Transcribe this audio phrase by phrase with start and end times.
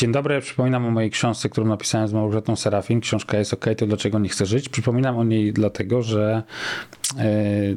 [0.00, 3.00] Dzień dobry, przypominam o mojej książce, którą napisałem z Małgorzatą Serafin.
[3.00, 4.68] Książka jest OK, to dlaczego nie chcę żyć.
[4.68, 6.42] Przypominam o niej dlatego, że
[7.18, 7.24] e,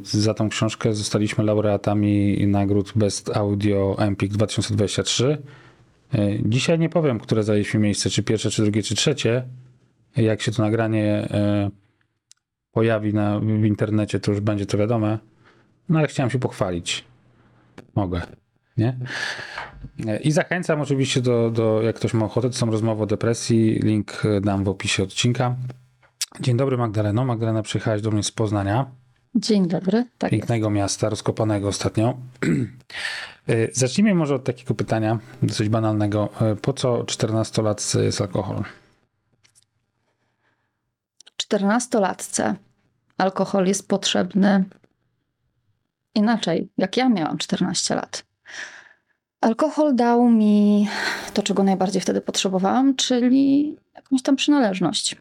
[0.04, 5.38] za tą książkę zostaliśmy laureatami nagród Best Audio Empik 2023.
[6.14, 9.44] E, dzisiaj nie powiem, które zajęliśmy miejsce, czy pierwsze, czy drugie, czy trzecie.
[10.16, 11.70] Jak się to nagranie e,
[12.72, 15.20] pojawi na, w internecie, to już będzie to wiadome.
[15.90, 17.04] No ale chciałem się pochwalić.
[17.96, 18.22] Mogę
[18.78, 18.98] nie?
[20.24, 24.24] I zachęcam oczywiście do, do, jak ktoś ma ochotę, to są rozmowy o depresji, link
[24.42, 25.56] dam w opisie odcinka.
[26.40, 27.26] Dzień dobry Magdaleno.
[27.26, 28.86] Magdalena przyjechałaś do mnie z Poznania.
[29.36, 30.06] Dzień dobry.
[30.18, 30.76] Tak Pięknego jest.
[30.76, 32.18] miasta, rozkopanego ostatnio.
[33.74, 36.30] Zacznijmy może od takiego pytania, dosyć banalnego.
[36.62, 38.64] Po co 14-latce jest alkohol?
[41.44, 42.56] 14-latce
[43.18, 44.64] alkohol jest potrzebny
[46.16, 48.24] inaczej, jak ja miałam 14 lat.
[49.44, 50.88] Alkohol dał mi
[51.34, 55.16] to, czego najbardziej wtedy potrzebowałam, czyli jakąś tam przynależność.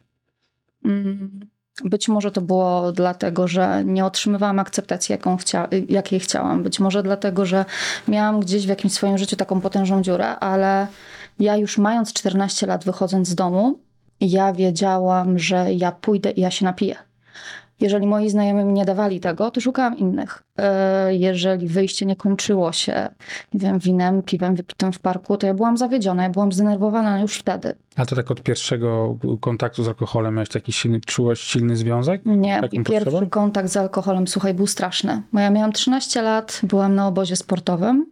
[0.84, 1.40] Mm,
[1.84, 6.62] być może to było dlatego, że nie otrzymywałam akceptacji, jaką chcia jakiej chciałam.
[6.62, 7.64] Być może dlatego, że
[8.08, 10.86] miałam gdzieś w jakimś swoim życiu taką potężną dziurę, ale
[11.38, 13.78] ja już mając 14 lat, wychodząc z domu,
[14.20, 16.96] ja wiedziałam, że ja pójdę i ja się napiję.
[17.82, 20.42] Jeżeli moi znajomi mi nie dawali tego, to szukałam innych.
[20.56, 23.08] E, jeżeli wyjście nie kończyło się,
[23.54, 27.38] nie wiem, winem, piwem wypitym w parku, to ja byłam zawiedziona, ja byłam zdenerwowana już
[27.38, 27.74] wtedy.
[27.96, 32.22] A to tak od pierwszego kontaktu z alkoholem miałeś taki silny, czułaś silny związek?
[32.24, 33.30] Nie, pierwszy potrzebą?
[33.30, 35.22] kontakt z alkoholem, słuchaj, był straszny.
[35.32, 38.06] Bo ja miałam 13 lat, byłam na obozie sportowym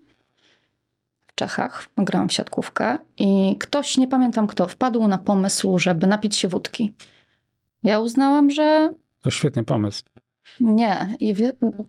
[1.26, 6.36] w Czechach, grałam w siatkówkę i ktoś, nie pamiętam kto, wpadł na pomysł, żeby napić
[6.36, 6.92] się wódki.
[7.82, 8.90] Ja uznałam, że
[9.22, 10.02] to świetny pomysł.
[10.60, 11.16] Nie.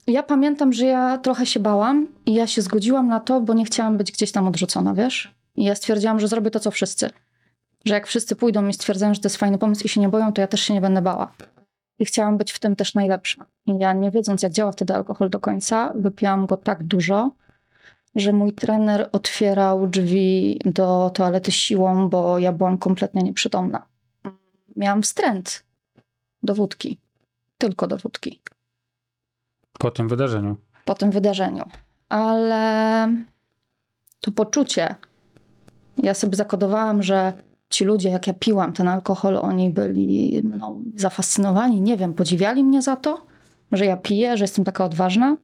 [0.08, 3.66] Ja pamiętam, że ja trochę się bałam i ja się zgodziłam na to, bo nie
[3.66, 5.36] chciałam być gdzieś tam odrzucona, wiesz?
[5.56, 7.10] I ja stwierdziłam, że zrobię to, co wszyscy.
[7.86, 10.34] Że jak wszyscy pójdą i stwierdzają, że to jest fajny pomysł i się nie boją,
[10.34, 11.32] to ja też się nie będę bała.
[12.00, 13.46] I chciałam być w tym też najlepsza.
[13.66, 17.32] I ja nie wiedząc, jak działa wtedy alkohol do końca, wypiłam go tak dużo,
[18.16, 23.86] że mój trener otwierał drzwi do toalety siłą, bo ja byłam kompletnie nieprzytomna.
[24.76, 25.64] Miałam wstręt
[26.44, 27.00] do wódki
[27.62, 28.42] tylko do wódki.
[29.80, 30.56] Po tym wydarzeniu.
[30.86, 31.64] Po tym wydarzeniu.
[32.10, 33.08] Ale
[34.22, 34.96] to poczucie,
[35.98, 37.34] ja sobie zakodowałam, że
[37.70, 42.82] ci ludzie, jak ja piłam ten alkohol, oni byli no, zafascynowani, nie wiem, podziwiali mnie
[42.82, 43.26] za to,
[43.72, 45.32] że ja piję, że jestem taka odważna.
[45.32, 45.38] Mi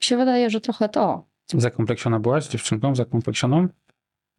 [0.00, 1.24] się wydaje, że trochę to.
[1.54, 3.68] Zakompleksiona byłaś dziewczynką, zakompleksioną?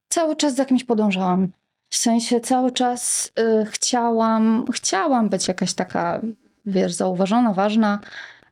[0.09, 1.47] Cały czas za kimś podążałam.
[1.89, 6.21] W sensie cały czas y, chciałam, chciałam być jakaś taka
[6.67, 7.99] wiesz, zauważona, ważna.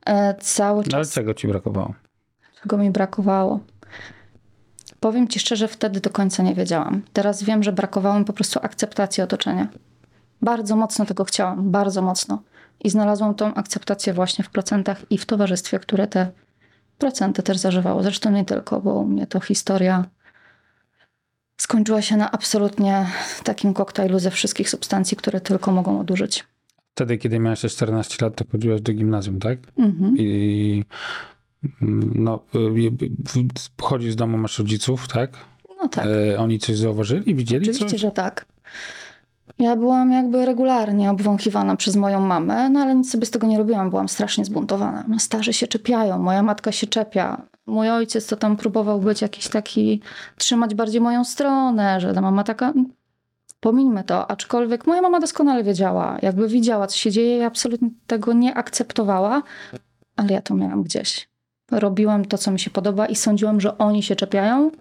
[0.05, 0.91] E, cały czas.
[0.91, 1.93] No ale czego ci brakowało?
[2.61, 3.59] Czego mi brakowało?
[4.99, 7.01] Powiem ci szczerze, wtedy do końca nie wiedziałam.
[7.13, 9.67] Teraz wiem, że brakowało mi po prostu akceptacji otoczenia.
[10.41, 12.41] Bardzo mocno tego chciałam, bardzo mocno.
[12.83, 16.31] I znalazłam tą akceptację właśnie w procentach i w towarzystwie, które te
[16.97, 18.03] procenty też zażywało.
[18.03, 20.05] Zresztą nie tylko, bo u mnie to historia
[21.57, 23.07] skończyła się na absolutnie
[23.43, 26.45] takim koktajlu ze wszystkich substancji, które tylko mogą odurzyć.
[26.95, 29.59] Wtedy, kiedy miałeś 14 lat, to chodziłaś do gimnazjum, tak?
[29.77, 30.15] Mhm.
[30.17, 30.83] I
[32.15, 32.39] no,
[33.81, 35.31] chodzisz z domu, masz rodziców, tak?
[35.81, 36.05] No tak.
[36.05, 38.01] E, oni coś zauważyli, widzieli Oczywiście, coś?
[38.01, 38.45] że tak.
[39.59, 43.57] Ja byłam jakby regularnie obwąchiwana przez moją mamę, no ale nic sobie z tego nie
[43.57, 45.03] robiłam, byłam strasznie zbuntowana.
[45.07, 47.41] No, starzy się czepiają, moja matka się czepia.
[47.65, 50.01] Mój ojciec to tam próbował być jakiś taki,
[50.37, 52.73] trzymać bardziej moją stronę, że ta mama taka,
[53.65, 58.33] Pomińmy to, aczkolwiek moja mama doskonale wiedziała, jakby widziała, co się dzieje, i absolutnie tego
[58.33, 59.43] nie akceptowała,
[60.15, 61.29] ale ja to miałam gdzieś.
[61.71, 64.71] Robiłam to, co mi się podoba i sądziłam, że oni się czepiają,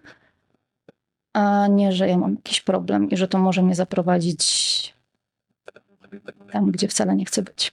[1.33, 4.95] a nie, że ja mam jakiś problem i że to może mnie zaprowadzić
[6.53, 7.73] tam, gdzie wcale nie chcę być.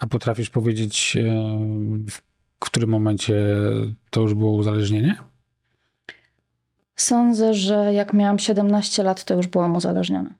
[0.00, 1.16] A potrafisz powiedzieć,
[2.10, 2.22] w
[2.58, 3.56] którym momencie
[4.10, 5.16] to już było uzależnienie?
[6.98, 10.30] Sądzę, że jak miałam 17 lat, to już byłam uzależniona.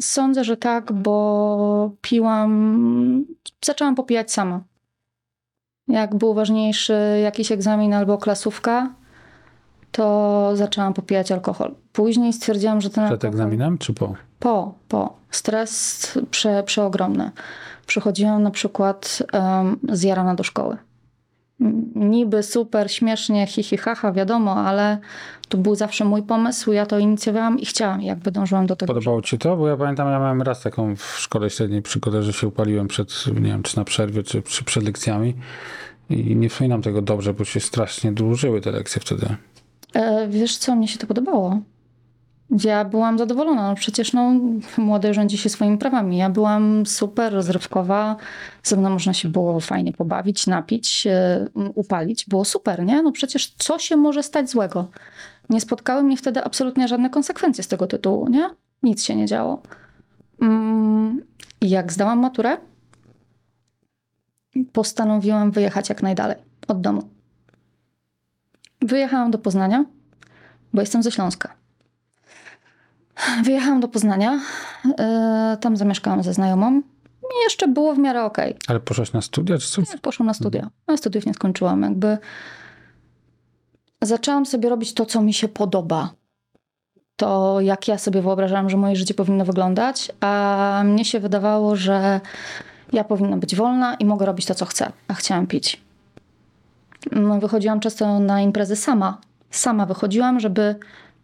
[0.00, 3.24] Sądzę, że tak, bo piłam,
[3.64, 4.60] zaczęłam popijać sama.
[5.88, 8.94] Jak był ważniejszy jakiś egzamin albo klasówka,
[9.92, 11.74] to zaczęłam popijać alkohol.
[11.92, 13.30] Później stwierdziłam, że ten Przed alkohol...
[13.30, 14.14] egzaminem czy po?
[14.38, 15.16] Po, po.
[15.30, 17.30] Stres prze, przeogromny.
[17.86, 20.76] Przychodziłam na przykład um, zjarana do szkoły.
[21.94, 24.98] Niby super, śmiesznie, hi, hi, haha, wiadomo, ale
[25.48, 28.94] to był zawsze mój pomysł, ja to inicjowałam i chciałam, jakby dążyłam do tego.
[28.94, 29.56] Podobało ci to?
[29.56, 33.24] Bo ja pamiętam, ja miałem raz taką w szkole średniej przygodę, że się upaliłem przed,
[33.34, 35.34] nie wiem, czy na przerwie, czy, czy przed lekcjami.
[36.10, 39.36] I nie wspominam tego dobrze, bo się strasznie dłużyły te lekcje wtedy.
[39.94, 41.60] E, wiesz co, mnie się to podobało.
[42.62, 43.68] Ja byłam zadowolona.
[43.68, 44.34] No przecież no,
[44.78, 46.16] młody rządzi się swoimi prawami.
[46.18, 48.16] Ja byłam super rozrywkowa.
[48.62, 52.26] Ze mną można się było fajnie pobawić, napić, e, upalić.
[52.28, 53.02] Było super, nie?
[53.02, 54.88] No przecież co się może stać złego?
[55.50, 58.50] Nie spotkały mnie wtedy absolutnie żadne konsekwencje z tego tytułu, nie?
[58.82, 59.62] Nic się nie działo.
[60.40, 61.22] Mm,
[61.60, 62.56] jak zdałam maturę,
[64.72, 66.36] postanowiłam wyjechać jak najdalej
[66.68, 67.08] od domu.
[68.80, 69.84] Wyjechałam do Poznania,
[70.72, 71.63] bo jestem ze Śląska.
[73.44, 74.40] Wyjechałam do Poznania,
[74.84, 74.94] yy,
[75.60, 76.82] tam zamieszkałam ze znajomą
[77.22, 78.56] i jeszcze było w miarę okej.
[78.68, 79.82] Ale poszłaś na studia, czy co?
[79.82, 79.98] Okay.
[79.98, 80.70] Poszłam na studia.
[80.86, 81.82] A studiów nie skończyłam.
[81.82, 82.18] Jakby
[84.02, 86.12] zaczęłam sobie robić to, co mi się podoba.
[87.16, 92.20] To, jak ja sobie wyobrażałam, że moje życie powinno wyglądać, a mnie się wydawało, że
[92.92, 95.80] ja powinna być wolna i mogę robić to, co chcę, a chciałam pić.
[97.12, 99.18] No, wychodziłam często na imprezy sama.
[99.50, 100.76] Sama wychodziłam, żeby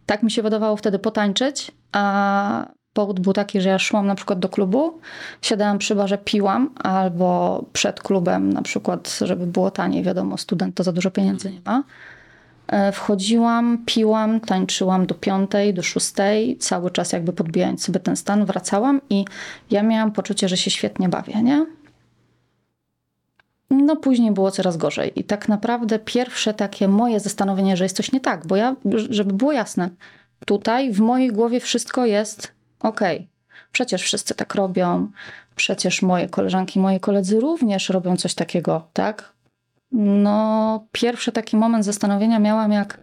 [0.05, 4.39] tak mi się wydawało wtedy potańczyć, a powód był taki, że ja szłam na przykład
[4.39, 4.99] do klubu,
[5.41, 10.83] siadałam przy barze, piłam, albo przed klubem na przykład, żeby było taniej, wiadomo, student to
[10.83, 11.83] za dużo pieniędzy nie ma.
[12.93, 19.01] Wchodziłam, piłam, tańczyłam do piątej, do szóstej, cały czas jakby podbijając sobie ten stan, wracałam
[19.09, 19.25] i
[19.71, 21.65] ja miałam poczucie, że się świetnie bawię, nie?
[23.69, 28.11] No później było coraz gorzej i tak naprawdę pierwsze takie moje zastanowienie, że jest coś
[28.11, 28.75] nie tak, bo ja,
[29.09, 29.89] żeby było jasne,
[30.45, 32.51] tutaj w mojej głowie wszystko jest.
[32.79, 33.27] Okay.
[33.71, 35.11] Przecież wszyscy tak robią,
[35.55, 39.33] przecież moje koleżanki, moi koledzy również robią coś takiego, tak?
[39.91, 42.99] No, pierwszy taki moment zastanowienia miałam, jak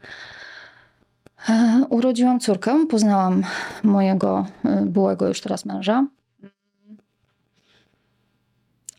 [1.49, 3.44] e, urodziłam córkę, poznałam
[3.82, 6.06] mojego e, byłego już teraz męża.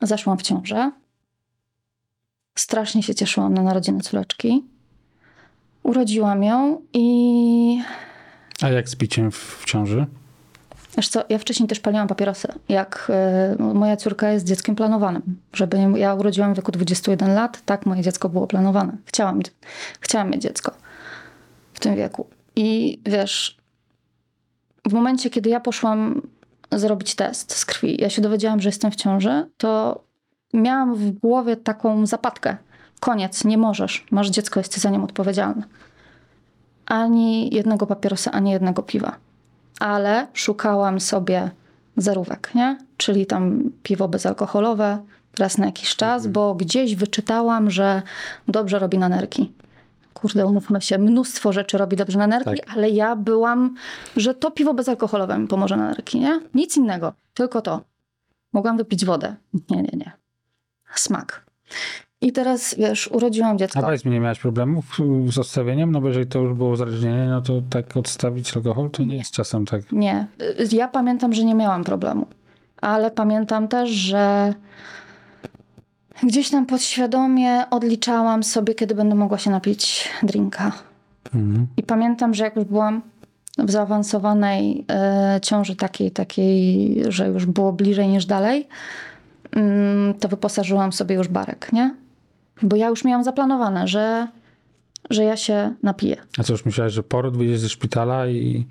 [0.01, 0.91] Zaszłam w ciążę.
[2.55, 4.63] Strasznie się cieszyłam na narodziny córeczki.
[5.83, 7.83] Urodziłam ją i.
[8.61, 10.05] A jak z piciem w ciąży?
[10.97, 12.47] Wiesz co, ja wcześniej też paliłam papierosy.
[12.69, 13.11] Jak
[13.59, 15.21] y, moja córka jest dzieckiem planowanym.
[15.53, 18.97] Żeby ja urodziłam w wieku 21 lat, tak moje dziecko było planowane.
[19.05, 19.41] Chciałam,
[19.99, 20.71] chciałam mieć dziecko
[21.73, 22.27] w tym wieku.
[22.55, 23.57] I wiesz,
[24.89, 26.21] w momencie, kiedy ja poszłam
[26.71, 30.03] zrobić test z krwi, ja się dowiedziałam, że jestem w ciąży, to
[30.53, 32.57] miałam w głowie taką zapadkę.
[32.99, 34.05] Koniec, nie możesz.
[34.11, 35.63] Masz dziecko, jesteś za nim odpowiedzialny.
[36.89, 39.15] Ani jednego papierosa, ani jednego piwa
[39.79, 41.51] ale szukałam sobie
[41.97, 42.77] zerówek, nie?
[42.97, 44.97] Czyli tam piwo bezalkoholowe
[45.39, 48.01] raz na jakiś czas, bo gdzieś wyczytałam, że
[48.47, 49.51] dobrze robi na nerki.
[50.13, 52.75] Kurde, umówmy się, mnóstwo rzeczy robi dobrze na nerki, tak.
[52.75, 53.75] ale ja byłam,
[54.17, 56.39] że to piwo bezalkoholowe mi pomoże na nerki, nie?
[56.53, 57.81] Nic innego, tylko to.
[58.53, 59.35] Mogłam wypić wodę.
[59.69, 60.11] Nie, nie, nie.
[60.95, 61.45] Smak.
[62.21, 63.79] I teraz, wiesz, urodziłam dziecko.
[63.79, 64.97] A powiedz mi, nie miałaś problemów
[65.29, 65.91] z odstawieniem?
[65.91, 69.31] No bo jeżeli to już było uzależnienie, no to tak odstawić alkohol to nie, jest
[69.31, 69.91] czasem tak.
[69.91, 70.27] Nie.
[70.71, 72.27] Ja pamiętam, że nie miałam problemu.
[72.81, 74.53] Ale pamiętam też, że
[76.23, 80.71] gdzieś tam podświadomie odliczałam sobie, kiedy będę mogła się napić drinka.
[81.35, 81.67] Mhm.
[81.77, 83.01] I pamiętam, że jak już byłam
[83.57, 84.85] w zaawansowanej
[85.37, 88.67] y, ciąży takiej, takiej, że już było bliżej niż dalej,
[89.55, 89.59] y,
[90.19, 91.95] to wyposażyłam sobie już barek, nie?
[92.61, 94.27] Bo ja już miałam zaplanowane, że,
[95.09, 96.17] że ja się napiję.
[96.37, 98.65] A co już myślałeś, że poród wyjdziesz ze szpitala i.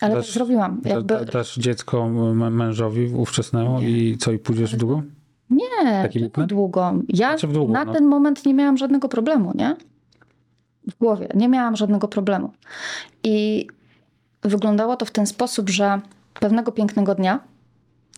[0.00, 0.80] Ale dasz, to zrobiłam.
[0.84, 1.14] Jakby...
[1.14, 3.90] Da, dasz dziecko mężowi ówczesnemu nie.
[3.90, 5.02] i co, i pójdziesz w długo?
[5.50, 6.92] Nie, nie długo.
[7.08, 7.92] Ja znaczy długo, na no.
[7.92, 9.76] ten moment nie miałam żadnego problemu, nie?
[10.90, 11.28] W głowie.
[11.34, 12.52] Nie miałam żadnego problemu.
[13.24, 13.66] I
[14.42, 16.00] wyglądało to w ten sposób, że
[16.40, 17.40] pewnego pięknego dnia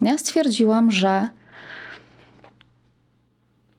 [0.03, 1.29] ja stwierdziłam, że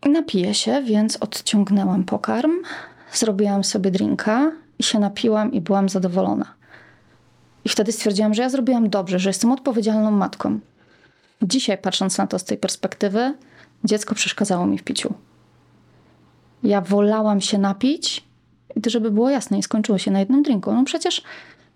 [0.06, 2.52] Napiję się, więc odciągnęłam pokarm,
[3.14, 6.54] zrobiłam sobie drinka i się napiłam i byłam zadowolona.
[7.66, 10.60] I wtedy stwierdziłam, że ja zrobiłam dobrze, że jestem odpowiedzialną matką.
[11.42, 13.34] Dzisiaj, patrząc na to z tej perspektywy,
[13.84, 15.14] dziecko przeszkadzało mi w piciu.
[16.64, 18.24] Ja wolałam się napić,
[18.86, 20.74] żeby było jasne, i skończyło się na jednym drinku.
[20.74, 21.24] No przecież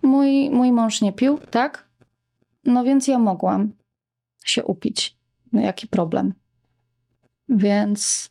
[0.02, 1.88] mój, mój mąż nie pił, tak?
[2.66, 3.72] No więc ja mogłam
[4.44, 5.18] się upić.
[5.54, 6.34] No jaki problem?
[7.50, 8.30] Więc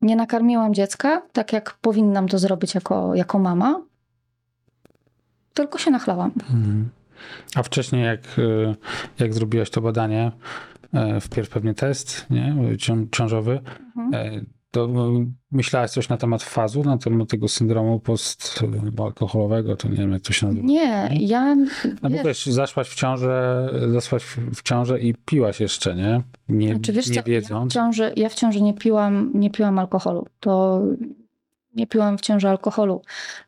[0.00, 3.82] nie nakarmiłam dziecka tak, jak powinnam to zrobić jako, jako mama.
[5.54, 6.30] tylko się nachlałam.
[6.36, 6.90] Mhm.
[7.54, 8.74] A wcześniej, jak, y,
[9.18, 10.32] jak zrobiłaś to badanie,
[10.94, 12.54] e, wpierw pewnie test nie?
[12.78, 13.60] Cią- ciążowy,
[13.96, 14.46] Mhm.
[14.70, 20.12] To y, myślałaś coś na temat fazu, na temat tego syndromu postalkoholowego, to nie wiem,
[20.12, 20.66] jak to się nazywa.
[20.66, 21.54] Nie, ja.
[22.02, 26.22] No bo wiesz, zaszłaś w ciążę, zaszłaś w- ciążę i piłaś jeszcze, nie?
[26.48, 27.72] Nie, Znaczy, wiesz nie co, Ja w, wiedząc.
[27.74, 30.26] ciąży, ja w ciąży nie piłam, nie piłam alkoholu.
[30.40, 30.82] To
[31.74, 33.02] nie piłam w ciąży alkoholu.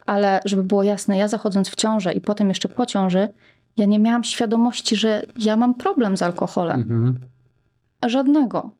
[0.06, 3.28] Ale żeby było jasne, ja zachodząc w ciążę i potem jeszcze po ciąży,
[3.76, 6.80] ja nie miałam świadomości, że ja mam problem z alkoholem.
[6.80, 7.18] Mhm.
[8.06, 8.70] Żadnego.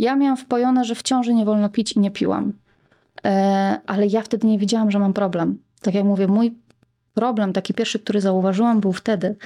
[0.00, 2.52] Ja miałam wpojone, że w ciąży nie wolno pić i nie piłam.
[3.24, 5.58] E, ale ja wtedy nie wiedziałam, że mam problem.
[5.82, 6.54] Tak jak mówię, mój
[7.14, 9.36] problem, taki pierwszy, który zauważyłam, był wtedy.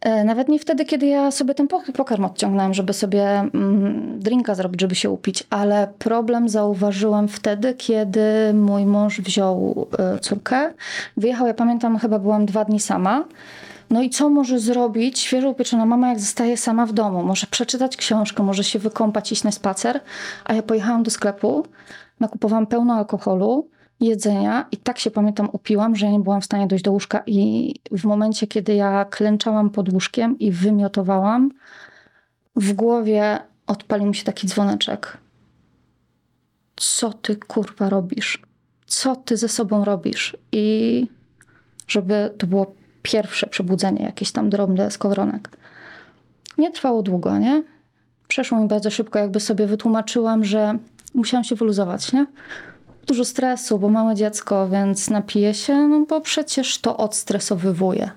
[0.00, 4.54] E, nawet nie wtedy, kiedy ja sobie ten pok- pokarm odciągnęłam, żeby sobie mm, drinka
[4.54, 10.72] zrobić, żeby się upić, ale problem zauważyłam wtedy, kiedy mój mąż wziął e, córkę.
[11.16, 13.24] Wyjechał, ja pamiętam, chyba byłam dwa dni sama.
[13.90, 17.22] No i co może zrobić świeżo upieczona mama, jak zostaje sama w domu?
[17.22, 20.00] Może przeczytać książkę, może się wykąpać, iść na spacer.
[20.44, 21.66] A ja pojechałam do sklepu,
[22.20, 23.68] nakupowałam pełno alkoholu,
[24.00, 27.22] jedzenia i tak się pamiętam upiłam, że ja nie byłam w stanie dojść do łóżka.
[27.26, 31.50] I w momencie, kiedy ja klęczałam pod łóżkiem i wymiotowałam,
[32.56, 35.18] w głowie odpalił mi się taki dzwoneczek.
[36.76, 38.42] Co ty kurwa robisz?
[38.86, 40.36] Co ty ze sobą robisz?
[40.52, 41.06] I
[41.88, 45.48] żeby to było pierwsze przebudzenie, jakieś tam drobne skowronek.
[46.58, 47.62] Nie trwało długo, nie?
[48.28, 50.78] Przeszło mi bardzo szybko, jakby sobie wytłumaczyłam, że
[51.14, 52.26] musiałam się wyluzować, nie?
[53.06, 58.10] Dużo stresu, bo małe dziecko, więc napiję się, no bo przecież to odstresowywuje.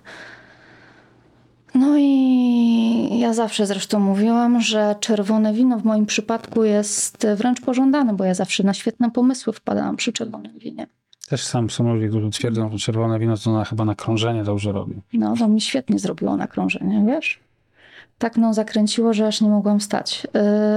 [1.76, 8.14] No i ja zawsze zresztą mówiłam, że czerwone wino w moim przypadku jest wręcz pożądane,
[8.14, 10.88] bo ja zawsze na świetne pomysły wpadałam przy czerwonym winie.
[11.30, 14.72] Też sam są ludzie, którzy twierdzą, że czerwone wino to na, chyba na krążenie dobrze
[14.72, 15.02] robi.
[15.14, 17.40] No, to mi świetnie zrobiło nakrążenie, wiesz?
[18.18, 20.28] Tak mną zakręciło, że aż nie mogłam wstać.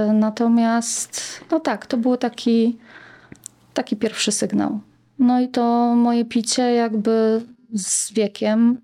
[0.07, 2.77] Yy, natomiast, no tak, to był taki,
[3.73, 4.79] taki pierwszy sygnał.
[5.19, 7.41] No i to moje picie jakby
[7.73, 8.77] z wiekiem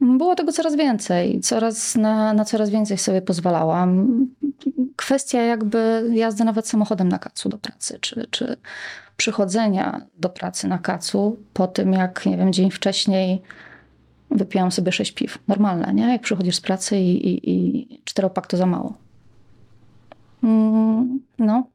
[0.00, 1.40] było tego coraz więcej.
[1.40, 4.08] Coraz na, na coraz więcej sobie pozwalałam.
[4.96, 8.56] Kwestia jakby jazdy nawet samochodem na kacu do pracy, czy, czy
[9.16, 13.42] przychodzenia do pracy na kacu po tym, jak, nie wiem, dzień wcześniej
[14.30, 15.38] wypijam sobie sześć piw.
[15.48, 16.12] Normalne, nie?
[16.12, 18.94] Jak przychodzisz z pracy i, i, i czteropak to za mało.
[20.42, 21.66] Mm, no,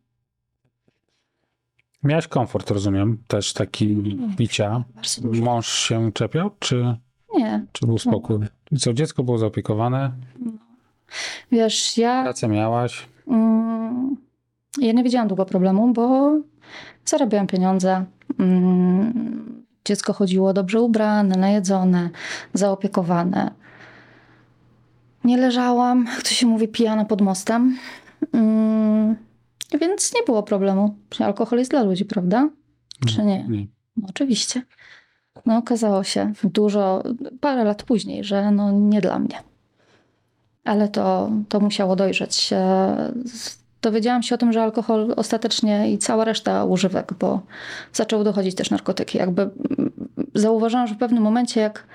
[2.03, 3.98] Miałeś komfort, rozumiem, też taki
[4.38, 4.83] picia.
[4.95, 5.43] bardzo dużo.
[5.43, 6.98] Mąż się czepiał, czy,
[7.38, 8.39] Nie, czy był spokój?
[8.71, 10.12] I co, dziecko było zaopiekowane,
[11.51, 14.17] wiesz, ja, pracę miałaś, mm,
[14.77, 16.31] ja nie wiedziałam długo problemu, bo
[17.05, 18.05] zarabiałam pieniądze.
[18.39, 22.09] Mm, dziecko chodziło dobrze ubrane, najedzone,
[22.53, 23.51] zaopiekowane.
[25.23, 27.77] Nie leżałam, jak to się mówi, pijana pod mostem.
[28.33, 29.15] Mm,
[29.81, 30.95] więc nie było problemu.
[31.19, 32.49] Alkohol jest dla ludzi, prawda?
[33.07, 33.47] Czy nie?
[33.47, 33.67] Nie.
[33.97, 34.61] No, oczywiście.
[35.45, 37.03] No okazało się dużo,
[37.41, 39.43] parę lat później, że no nie dla mnie.
[40.63, 42.49] Ale to, to musiało dojrzeć.
[43.81, 47.41] Dowiedziałam się o tym, że alkohol ostatecznie i cała reszta używek, bo
[47.93, 49.17] zaczęły dochodzić też narkotyki.
[49.17, 49.91] Jakby mm,
[50.35, 51.88] zauważyłam, że w pewnym momencie, jak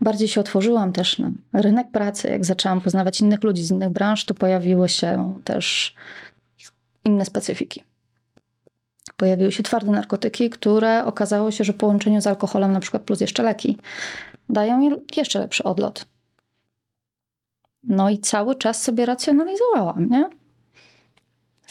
[0.00, 4.24] bardziej się otworzyłam też na rynek pracy, jak zaczęłam poznawać innych ludzi z innych branż,
[4.24, 5.94] to pojawiły się też
[7.04, 7.82] inne specyfiki
[9.22, 13.20] pojawiły się twarde narkotyki, które okazało się, że w połączeniu z alkoholem, na przykład plus
[13.20, 13.78] jeszcze leki,
[14.48, 16.06] dają je- jeszcze lepszy odlot.
[17.82, 20.30] No i cały czas sobie racjonalizowałam, nie?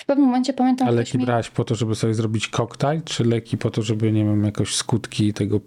[0.01, 3.24] W pewnym momencie pamiętam, A leki mi- brałaś po to, żeby sobie zrobić koktajl, czy
[3.25, 5.60] leki po to, żeby, nie wiem, jakoś skutki tego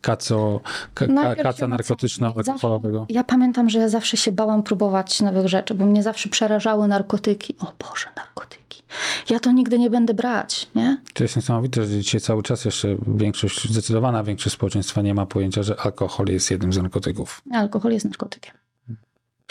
[0.00, 0.60] kaco,
[0.94, 1.06] ka,
[1.42, 3.06] kaca narkotyczno-alkoholowego?
[3.08, 7.54] Ja pamiętam, że ja zawsze się bałam próbować nowych rzeczy, bo mnie zawsze przerażały narkotyki.
[7.60, 8.82] O Boże, narkotyki.
[9.30, 10.98] Ja to nigdy nie będę brać, nie?
[11.14, 15.62] To jest niesamowite, że dzisiaj cały czas jeszcze większość, zdecydowana większość społeczeństwa nie ma pojęcia,
[15.62, 17.42] że alkohol jest jednym z narkotyków.
[17.52, 18.54] Alkohol jest narkotykiem.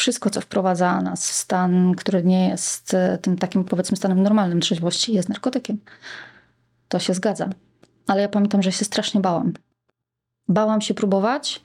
[0.02, 4.62] Wszystko, co wprowadza nas w stan, który nie jest e, tym takim, powiedzmy, stanem normalnym
[4.62, 5.78] trzeźwości, jest narkotykiem.
[6.88, 7.50] To się zgadza.
[8.08, 9.54] Ale ja pamiętam, że się strasznie bałam.
[10.48, 11.62] Bałam się próbować,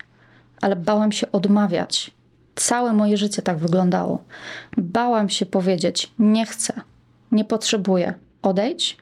[0.60, 2.10] ale bałam się odmawiać.
[2.54, 4.24] Całe moje życie tak wyglądało.
[4.76, 6.80] Bałam się powiedzieć: Nie chcę,
[7.32, 8.96] nie potrzebuję, odejdź,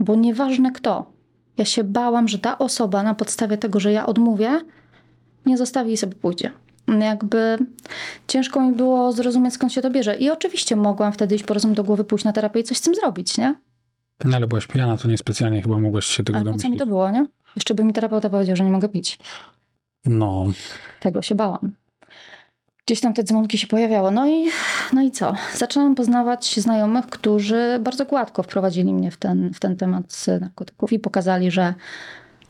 [0.00, 1.12] bo nieważne kto.
[1.58, 4.60] Ja się bałam, że ta osoba na podstawie tego, że ja odmówię,
[5.46, 6.52] nie zostawi i sobie pójdzie.
[6.88, 7.58] Jakby
[8.28, 10.16] ciężko mi było zrozumieć, skąd się to bierze.
[10.16, 12.80] I oczywiście mogłam wtedy iść po rozum do głowy, pójść na terapię i coś z
[12.80, 13.54] tym zrobić, nie?
[14.24, 16.78] No ale byłaś pijana, to niespecjalnie chyba mogłaś się tego Ale po co mi domyślić.
[16.80, 17.26] to było, nie?
[17.56, 19.18] Jeszcze by mi terapeuta powiedział, że nie mogę pić.
[20.04, 20.44] No,
[21.00, 21.72] Tego się bałam.
[22.86, 24.10] Gdzieś tam te dzwonki się pojawiały.
[24.10, 24.48] No i,
[24.92, 25.34] no i co?
[25.56, 30.98] Zaczęłam poznawać znajomych, którzy bardzo gładko wprowadzili mnie w ten, w ten temat narkotyków i
[30.98, 31.74] pokazali, że,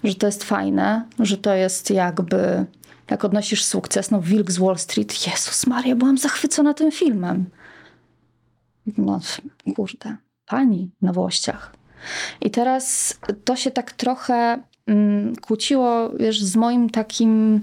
[0.04, 2.64] że to jest fajne, że to jest jakby,
[3.10, 7.50] jak odnosisz sukces, no Wilk z Wall Street, Jezus Maria, byłam zachwycona tym filmem.
[8.98, 9.20] No
[9.76, 10.16] kurde,
[10.46, 11.72] pani na włościach.
[12.40, 17.62] I teraz to się tak trochę mm, kłóciło, wiesz, z moim takim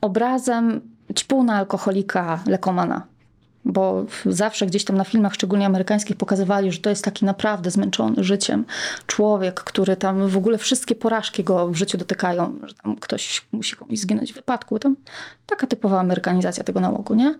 [0.00, 0.80] obrazem
[1.14, 3.06] ćpuna alkoholika, lekomana.
[3.64, 8.24] Bo zawsze gdzieś tam na filmach, szczególnie amerykańskich, pokazywali, że to jest taki naprawdę zmęczony
[8.24, 8.64] życiem
[9.06, 13.76] człowiek, który tam w ogóle wszystkie porażki go w życiu dotykają, że tam ktoś musi
[13.76, 14.78] komuś zginąć w wypadku.
[14.78, 14.96] Tam
[15.46, 17.34] taka typowa amerykanizacja tego nałogu, nie?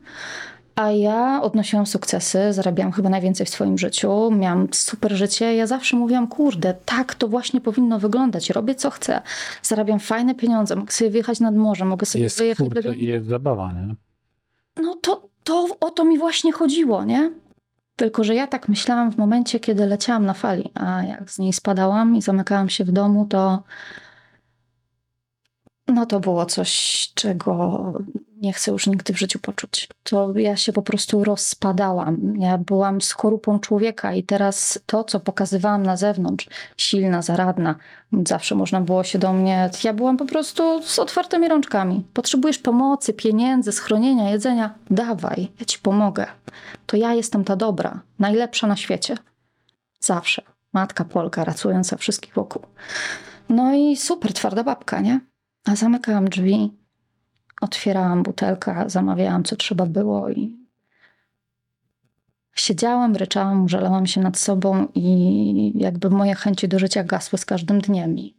[0.74, 5.54] A ja odnosiłam sukcesy, zarabiałam chyba najwięcej w swoim życiu, miałam super życie.
[5.54, 8.50] Ja zawsze mówiłam, kurde, tak to właśnie powinno wyglądać.
[8.50, 9.22] Robię co chcę,
[9.62, 12.92] zarabiam fajne pieniądze, mogę sobie wyjechać nad morze, mogę sobie jest, wyjechać kurde, do...
[12.92, 13.94] jest zabawa, nie?
[14.82, 17.32] No to, to o to mi właśnie chodziło, nie?
[17.96, 21.52] Tylko, że ja tak myślałam w momencie, kiedy leciałam na fali, a jak z niej
[21.52, 23.62] spadałam i zamykałam się w domu, to
[25.88, 27.92] no to było coś, czego
[28.44, 29.88] nie chcę już nigdy w życiu poczuć.
[30.02, 32.34] To ja się po prostu rozpadałam.
[32.38, 37.74] Ja byłam skorupą człowieka i teraz to, co pokazywałam na zewnątrz, silna, zaradna,
[38.26, 39.70] zawsze można było się do mnie...
[39.84, 42.04] Ja byłam po prostu z otwartymi rączkami.
[42.12, 44.74] Potrzebujesz pomocy, pieniędzy, schronienia, jedzenia?
[44.90, 46.26] Dawaj, ja ci pomogę.
[46.86, 49.16] To ja jestem ta dobra, najlepsza na świecie.
[50.00, 50.42] Zawsze.
[50.72, 52.62] Matka Polka, racująca wszystkich wokół.
[53.48, 55.20] No i super, twarda babka, nie?
[55.64, 56.72] A zamykałam drzwi,
[57.60, 60.64] otwierałam butelkę, zamawiałam co trzeba było i
[62.54, 67.80] siedziałam, ryczałam, żalałam się nad sobą i jakby moje chęci do życia gasły z każdym
[67.80, 68.18] dniem.
[68.18, 68.34] I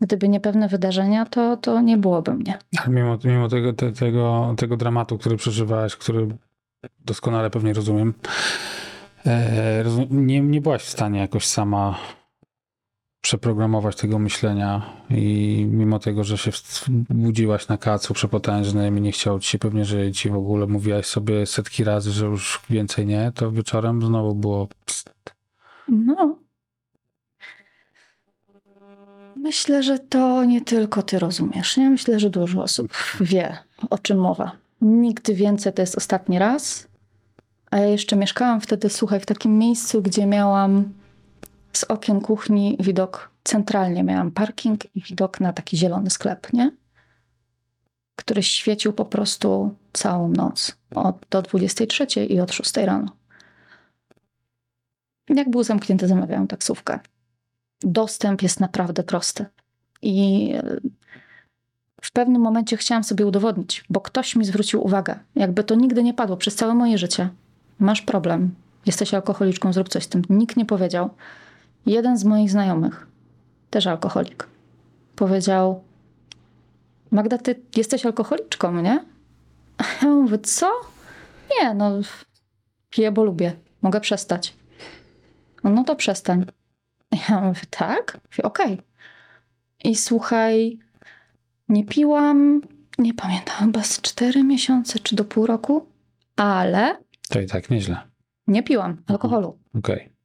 [0.00, 2.58] gdyby nie pewne wydarzenia, to, to nie byłoby mnie.
[2.88, 6.28] Mimo, mimo tego, te, tego, tego dramatu, który przeżywałaś, który
[7.04, 8.14] doskonale pewnie rozumiem,
[9.26, 11.98] e, nie, nie byłaś w stanie jakoś sama
[13.20, 16.50] przeprogramować tego myślenia i mimo tego, że się
[17.10, 21.06] budziłaś na kacu przepotężnym i nie chciało ci się pewnie żyć i w ogóle mówiłaś
[21.06, 25.14] sobie setki razy, że już więcej nie, to wieczorem znowu było pst.
[25.88, 26.36] No.
[29.36, 31.90] Myślę, że to nie tylko ty rozumiesz, nie?
[31.90, 33.58] Myślę, że dużo osób wie,
[33.90, 34.52] o czym mowa.
[34.80, 36.88] Nigdy więcej to jest ostatni raz.
[37.70, 40.92] A ja jeszcze mieszkałam wtedy, słuchaj, w takim miejscu, gdzie miałam
[41.72, 44.02] z okien kuchni widok centralnie.
[44.02, 46.76] Miałam parking i widok na taki zielony sklep, nie?
[48.16, 50.76] Który świecił po prostu całą noc.
[50.94, 53.16] Od, do 23 i od 6 rano.
[55.28, 57.00] Jak był zamknięty, zamawiałam taksówkę.
[57.82, 59.46] Dostęp jest naprawdę prosty.
[60.02, 60.54] I
[62.02, 65.18] w pewnym momencie chciałam sobie udowodnić, bo ktoś mi zwrócił uwagę.
[65.34, 67.28] Jakby to nigdy nie padło przez całe moje życie.
[67.78, 68.54] Masz problem.
[68.86, 70.22] Jesteś alkoholiczką, zrób coś z tym.
[70.30, 71.10] Nikt nie powiedział.
[71.86, 73.06] Jeden z moich znajomych,
[73.70, 74.48] też alkoholik,
[75.16, 75.84] powiedział:
[77.10, 79.04] Magda, ty jesteś alkoholiczką, nie?
[79.78, 80.70] A ja mówię: Co?
[81.50, 81.90] Nie, no,
[82.90, 83.52] piję, bo lubię.
[83.82, 84.54] Mogę przestać.
[85.64, 86.46] No to przestań.
[87.28, 88.20] Ja mówię: Tak?
[88.42, 88.72] Okej.
[88.72, 88.84] Okay.
[89.84, 90.78] I słuchaj,
[91.68, 92.60] nie piłam,
[92.98, 95.86] nie pamiętam, chyba z cztery miesiące czy do pół roku,
[96.36, 96.96] ale.
[97.28, 98.00] To i tak nieźle.
[98.46, 99.58] Nie piłam alkoholu.
[99.74, 99.96] Okej.
[99.96, 100.19] Okay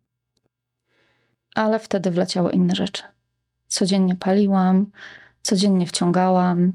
[1.56, 3.04] ale wtedy wleciały inne rzeczy.
[3.68, 4.86] Codziennie paliłam,
[5.42, 6.74] codziennie wciągałam.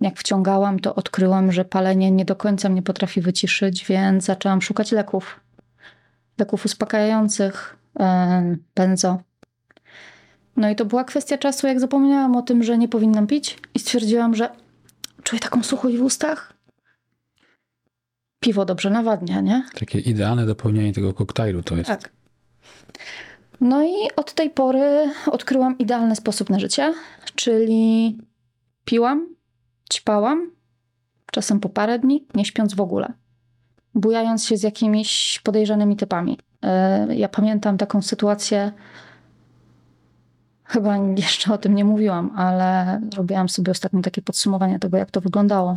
[0.00, 4.92] Jak wciągałam, to odkryłam, że palenie nie do końca mnie potrafi wyciszyć, więc zaczęłam szukać
[4.92, 5.40] leków.
[6.38, 7.76] Leków uspokajających,
[8.74, 9.18] benzo.
[10.56, 13.78] No i to była kwestia czasu, jak zapomniałam o tym, że nie powinnam pić i
[13.78, 14.50] stwierdziłam, że
[15.22, 16.52] czuję taką suchość w ustach.
[18.40, 19.64] Piwo dobrze nawadnia, nie?
[19.78, 21.88] Takie idealne dopełnienie tego koktajlu to jest.
[21.88, 22.10] Tak.
[23.60, 26.94] No i od tej pory odkryłam idealny sposób na życie,
[27.34, 28.18] czyli
[28.84, 29.26] piłam,
[29.92, 30.50] ćpałam,
[31.32, 33.12] czasem po parę dni, nie śpiąc w ogóle,
[33.94, 36.38] bujając się z jakimiś podejrzanymi typami.
[36.62, 38.72] E, ja pamiętam taką sytuację,
[40.64, 45.20] chyba jeszcze o tym nie mówiłam, ale robiłam sobie ostatnio takie podsumowanie tego, jak to
[45.20, 45.74] wyglądało.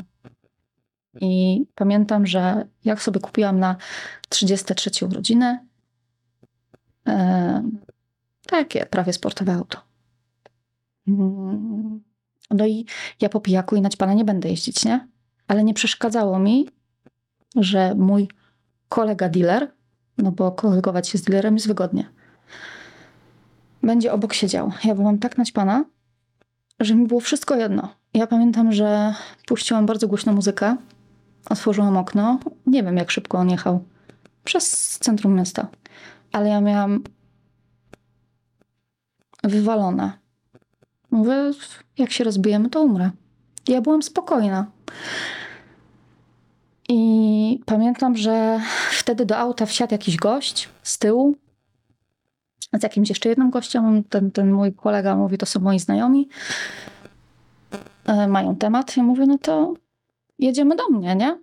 [1.21, 3.75] I pamiętam, że jak sobie kupiłam na
[4.29, 5.70] 33 urodziny
[8.47, 9.77] takie prawie sportowe auto.
[11.07, 12.01] Mm.
[12.51, 12.85] No i
[13.21, 15.07] ja po pijaku i naćpana nie będę jeździć, nie?
[15.47, 16.69] Ale nie przeszkadzało mi,
[17.55, 18.27] że mój
[18.89, 19.71] kolega dealer,
[20.17, 22.09] no bo kolegować się z dealerem jest wygodnie,
[23.83, 24.71] będzie obok siedział.
[24.83, 25.85] Ja byłam tak naćpana,
[26.79, 27.95] że mi było wszystko jedno.
[28.13, 29.13] Ja pamiętam, że
[29.47, 30.77] puściłam bardzo głośną muzykę,
[31.49, 32.39] otworzyłam okno.
[32.65, 33.83] Nie wiem, jak szybko on jechał.
[34.43, 35.67] Przez centrum miasta.
[36.31, 37.03] Ale ja miałam
[39.43, 40.11] wywalone.
[41.11, 41.33] Mówię,
[41.97, 43.11] jak się rozbijemy, to umrę.
[43.67, 44.71] Ja byłam spokojna.
[46.89, 51.35] I pamiętam, że wtedy do auta wsiadł jakiś gość z tyłu.
[52.79, 54.03] Z jakimś jeszcze jednym gościem.
[54.03, 56.29] Ten, ten mój kolega mówi, to są moi znajomi.
[58.05, 58.97] E, mają temat.
[58.97, 59.73] Ja mówię, no to
[60.39, 61.37] jedziemy do mnie, nie?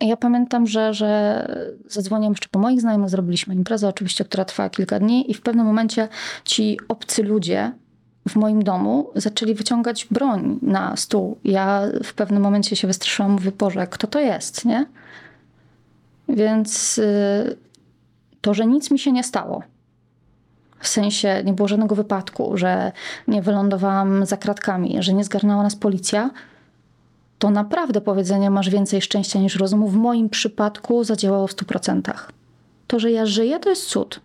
[0.00, 1.46] Ja pamiętam, że, że
[1.86, 5.66] zadzwoniłam jeszcze po moich znajomych, zrobiliśmy imprezę, oczywiście, która trwała kilka dni, i w pewnym
[5.66, 6.08] momencie
[6.44, 7.72] ci obcy ludzie
[8.28, 11.38] w moim domu zaczęli wyciągać broń na stół.
[11.44, 14.86] Ja w pewnym momencie się wystraszyłam, mówię, Boże, kto to jest, nie?
[16.28, 17.56] Więc y,
[18.40, 19.62] to, że nic mi się nie stało,
[20.80, 22.92] w sensie nie było żadnego wypadku, że
[23.28, 26.30] nie wylądowałam za kratkami, że nie zgarnęła nas policja,
[27.38, 32.14] to naprawdę powiedzenie masz więcej szczęścia niż rozumu w moim przypadku zadziałało w 100%.
[32.86, 34.20] To, że ja żyję, to jest cud.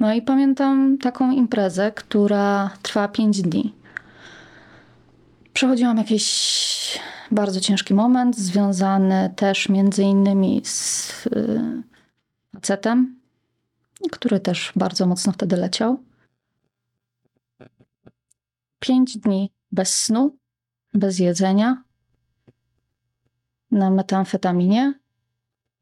[0.00, 3.74] No i pamiętam taką imprezę, która trwała 5 dni.
[5.52, 6.98] Przechodziłam jakiś
[7.30, 11.82] bardzo ciężki moment, związany też między innymi z y,
[12.54, 13.20] facetem,
[14.12, 16.02] który też bardzo mocno wtedy leciał.
[18.78, 20.36] Pięć dni bez snu,
[20.98, 21.82] bez jedzenia,
[23.70, 24.94] na metamfetaminie,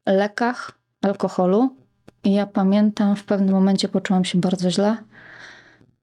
[0.07, 1.76] lekach, alkoholu.
[2.24, 4.96] I ja pamiętam, w pewnym momencie poczułam się bardzo źle.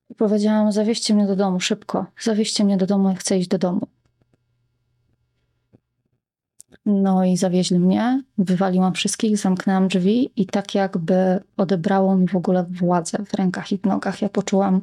[0.09, 2.05] I powiedziałam: Zawieźcie mnie do domu szybko.
[2.19, 3.87] Zawieźcie mnie do domu, ja chcę iść do domu.
[6.85, 12.65] No i zawieźli mnie, wywaliłam wszystkich, zamknęłam drzwi i tak jakby odebrało mi w ogóle
[12.69, 14.21] władzę w rękach i w nogach.
[14.21, 14.81] Ja poczułam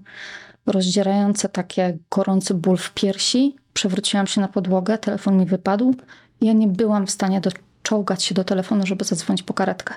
[0.73, 3.57] rozdzierające takie gorący ból w piersi.
[3.73, 5.95] Przewróciłam się na podłogę, telefon mi wypadł.
[6.41, 9.95] Ja nie byłam w stanie doczołgać się do telefonu, żeby zadzwonić po karetkę.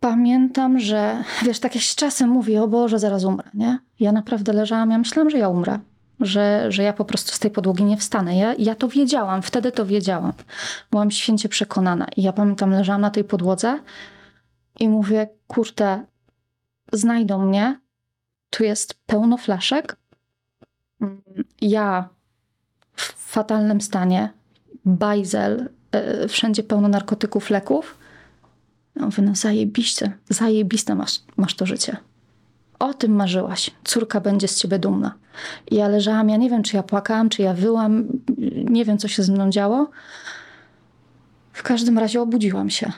[0.00, 3.78] Pamiętam, że wiesz, tak jak czasem mówię, o Boże, zaraz umrę, nie?
[4.00, 5.78] Ja naprawdę leżałam, ja myślałam, że ja umrę.
[6.20, 8.36] Że, że ja po prostu z tej podłogi nie wstanę.
[8.36, 10.32] Ja, ja to wiedziałam, wtedy to wiedziałam.
[10.90, 12.06] Byłam święcie przekonana.
[12.16, 13.78] I ja pamiętam, leżałam na tej podłodze
[14.80, 16.04] i mówię, kurde,
[16.92, 17.80] znajdą mnie.
[18.50, 19.96] Tu jest pełno flaszek.
[21.00, 21.22] Mm,
[21.60, 22.08] Ja
[22.96, 24.32] w fatalnym stanie,
[24.84, 25.68] bajzel,
[26.20, 27.98] yy, wszędzie pełno narkotyków, leków.
[28.96, 31.96] Ja mówię, no zajebiście, zajebiste masz, masz to życie.
[32.78, 33.70] O tym marzyłaś.
[33.84, 35.14] Córka będzie z ciebie dumna.
[35.70, 38.08] I ja leżałam, ja nie wiem, czy ja płakałam, czy ja wyłam,
[38.64, 39.90] nie wiem, co się ze mną działo.
[41.52, 42.92] W każdym razie obudziłam się.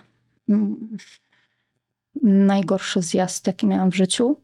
[2.23, 4.37] Najgorszy zjazd, jaki miałam w życiu,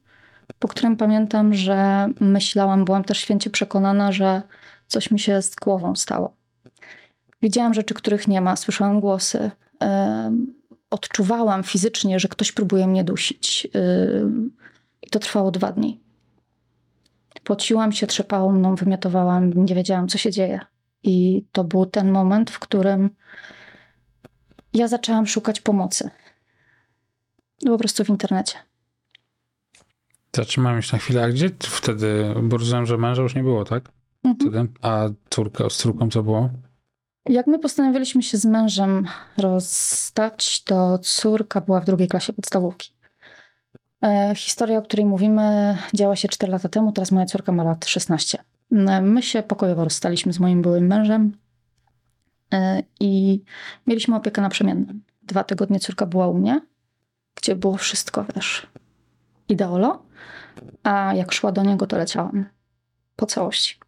[0.58, 4.42] po którym pamiętam, że myślałam, byłam też święcie przekonana, że
[4.86, 6.36] coś mi się z głową stało.
[7.42, 9.50] Widziałam rzeczy, których nie ma, słyszałam głosy.
[10.90, 13.68] odczuwałam fizycznie, że ktoś próbuje mnie dusić.
[14.20, 14.56] Ym,
[15.02, 16.00] I to trwało dwa dni.
[17.44, 20.60] Pociłam się, trzepało mną, wymiotowałam, nie wiedziałam, co się dzieje.
[21.02, 23.10] I to był ten moment, w którym
[24.72, 26.10] ja zaczęłam szukać pomocy.
[27.64, 28.54] Po prostu w internecie.
[30.36, 31.24] Zatrzymałem się na chwilę.
[31.24, 33.92] A gdzie wtedy, bo rozumiem, że męża już nie było, tak?
[34.24, 34.50] Mhm.
[34.50, 34.72] Wtedy?
[34.82, 36.50] A córka, z córką co było?
[37.28, 39.06] Jak my postanowiliśmy się z mężem
[39.38, 42.92] rozstać, to córka była w drugiej klasie podstawówki.
[44.02, 47.86] E, historia, o której mówimy, działa się 4 lata temu, teraz moja córka ma lat
[47.86, 48.38] 16.
[48.72, 51.32] E, My się pokojowo rozstaliśmy z moim byłym mężem
[52.52, 53.42] e, i
[53.86, 54.86] mieliśmy opiekę naprzemienną.
[55.22, 56.60] Dwa tygodnie córka była u mnie,
[57.46, 58.66] gdzie było wszystko, wiesz,
[59.48, 60.02] ideolo,
[60.82, 62.46] a jak szła do niego, to leciałam
[63.16, 63.78] po całości.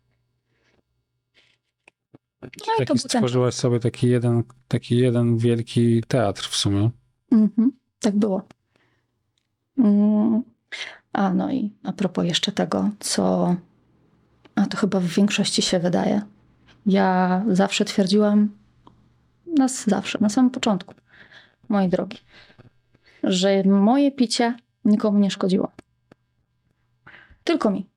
[2.42, 6.56] No i to Taki był ten stworzyłaś sobie taki jeden, taki jeden wielki teatr w
[6.56, 6.90] sumie.
[7.32, 8.42] Mhm, tak było.
[9.78, 10.42] Mm.
[11.12, 13.56] A no i a propos jeszcze tego, co.
[14.54, 16.22] A to chyba w większości się wydaje.
[16.86, 18.48] Ja zawsze twierdziłam,
[19.46, 20.94] nas zawsze, na samym początku,
[21.68, 22.18] moi drogi,
[23.22, 24.54] że moje picie
[24.84, 25.72] nikomu nie szkodziło.
[27.44, 27.90] Tylko mi.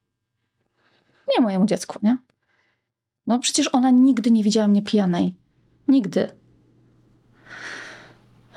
[1.35, 2.17] Nie mojemu dziecku, nie?
[3.27, 5.35] No przecież ona nigdy nie widziała mnie pijanej.
[5.87, 6.29] Nigdy.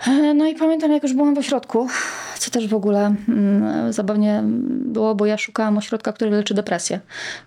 [0.07, 1.89] E, No i pamiętam, jak już byłam w ośrodku,
[2.39, 7.01] co też w ogóle mm, zabawnie było, bo ja szukałam ośrodka, który leczy depresję.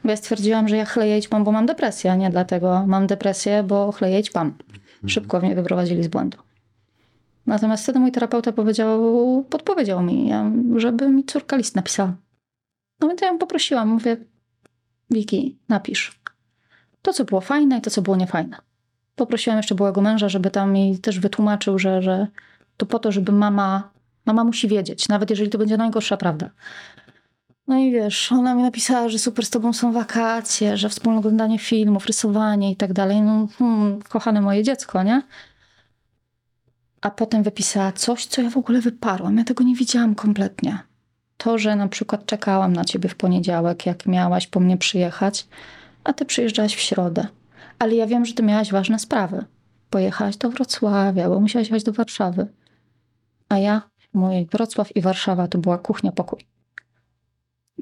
[0.03, 3.07] Bo ja stwierdziłam, że ja chleję i ćpam, bo mam depresję, a nie dlatego mam
[3.07, 4.53] depresję, bo chleję i ćpam.
[5.07, 6.37] Szybko mnie wyprowadzili z błędu.
[7.47, 10.31] Natomiast wtedy mój terapeuta powiedział, podpowiedział mi,
[10.75, 12.13] żeby mi córka list napisała.
[12.99, 14.17] No więc ja ją poprosiłam, mówię,
[15.09, 16.19] Wiki, napisz.
[17.01, 18.57] To, co było fajne i to, co było niefajne.
[19.15, 22.27] Poprosiłam jeszcze byłego męża, żeby tam mi też wytłumaczył, że, że
[22.77, 23.89] to po to, żeby mama,
[24.25, 26.49] mama musi wiedzieć, nawet jeżeli to będzie najgorsza prawda.
[27.67, 31.59] No i wiesz, ona mi napisała, że super z tobą są wakacje, że wspólne oglądanie
[31.59, 33.21] filmów, rysowanie i tak dalej.
[33.21, 35.21] No, hmm, kochane moje dziecko, nie?
[37.01, 39.37] A potem wypisała coś, co ja w ogóle wyparłam.
[39.37, 40.79] Ja tego nie widziałam kompletnie.
[41.37, 45.47] To, że na przykład czekałam na ciebie w poniedziałek, jak miałaś po mnie przyjechać,
[46.03, 47.27] a ty przyjeżdżałaś w środę.
[47.79, 49.45] Ale ja wiem, że ty miałaś ważne sprawy.
[49.89, 52.47] Pojechałaś do Wrocławia, bo musiałaś jechać do Warszawy.
[53.49, 53.81] A ja,
[54.13, 56.39] mój Wrocław i Warszawa to była kuchnia, pokój.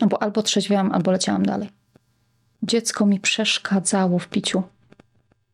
[0.02, 1.70] No bo albo trzeźwiałam, albo leciałam dalej.
[2.64, 4.64] Dziecko mi przeszkadzało w piciu.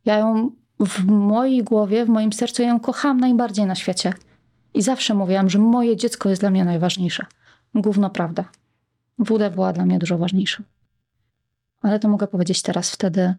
[0.06, 0.52] Ja ją
[0.86, 4.14] w mojej głowie, w moim sercu, ją kocham najbardziej na świecie.
[4.74, 7.26] I zawsze mówiłam, że moje dziecko jest dla mnie najważniejsze.
[7.76, 8.50] Gówno prawda.
[9.20, 10.64] WD była dla mnie dużo ważniejsza.
[11.82, 13.36] Ale to mogę powiedzieć teraz, wtedy.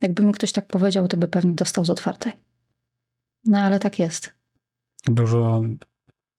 [0.00, 2.32] Jakby mi ktoś tak powiedział, to by pewnie dostał z otwartej.
[3.44, 4.32] No ale tak jest.
[5.04, 5.62] Dużo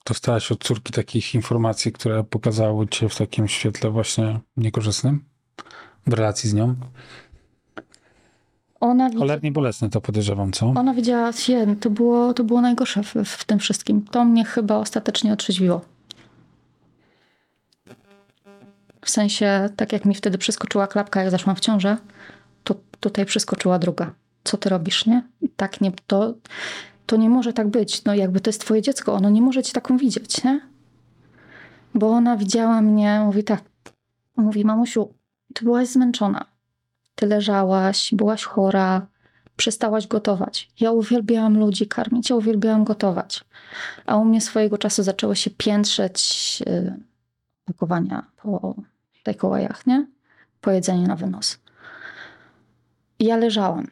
[0.06, 5.26] dostałaś od córki takich informacji, które pokazały cię w takim świetle właśnie niekorzystnym
[6.08, 6.76] w relacji z nią?
[8.80, 10.66] Ona, Cholernie bolesne to podejrzewam, co?
[10.66, 14.06] ona widziała, je, to było, to było najgorsze w, w tym wszystkim.
[14.12, 15.82] To mnie chyba ostatecznie otrzeźwiło.
[19.02, 21.98] W sensie, tak jak mi wtedy przeskoczyła klapka, jak zaszłam w ciążę,
[22.64, 24.14] to tutaj przeskoczyła druga.
[24.44, 25.24] Co ty robisz, nie?
[25.56, 26.34] Tak nie, to,
[27.06, 28.04] to nie może tak być.
[28.04, 30.62] No jakby to jest twoje dziecko, ono nie może cię taką widzieć, nie?
[31.94, 33.62] Bo ona widziała mnie, mówi tak,
[34.38, 35.14] mówi, mamusiu,
[35.54, 36.57] ty byłaś zmęczona.
[37.18, 39.08] Ty leżałaś, byłaś chora,
[39.56, 40.72] przestałaś gotować.
[40.80, 43.44] Ja uwielbiałam ludzi karmić, ja uwielbiałam gotować.
[44.06, 46.20] A u mnie swojego czasu zaczęły się piętrzeć
[46.66, 46.94] yy,
[47.66, 48.76] pakowania po
[49.24, 50.08] takeawayach, nie?
[50.62, 51.60] Po jedzeniu na wynos.
[53.20, 53.88] I ja leżałam,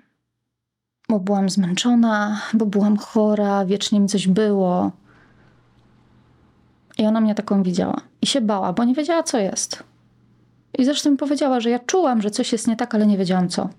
[1.10, 4.92] bo byłam zmęczona, bo byłam chora, wiecznie mi coś było.
[6.98, 8.02] I ona mnie taką widziała.
[8.22, 9.84] I się bała, bo nie wiedziała, co jest.
[10.78, 13.50] I zresztą mi powiedziała, że ja czułam, że coś jest nie tak, ale nie wiedziałam
[13.50, 13.70] co.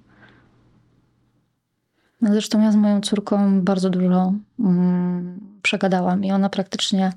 [2.20, 7.12] No zresztą ja z moją córką bardzo dużo mm, przegadałam i ona praktycznie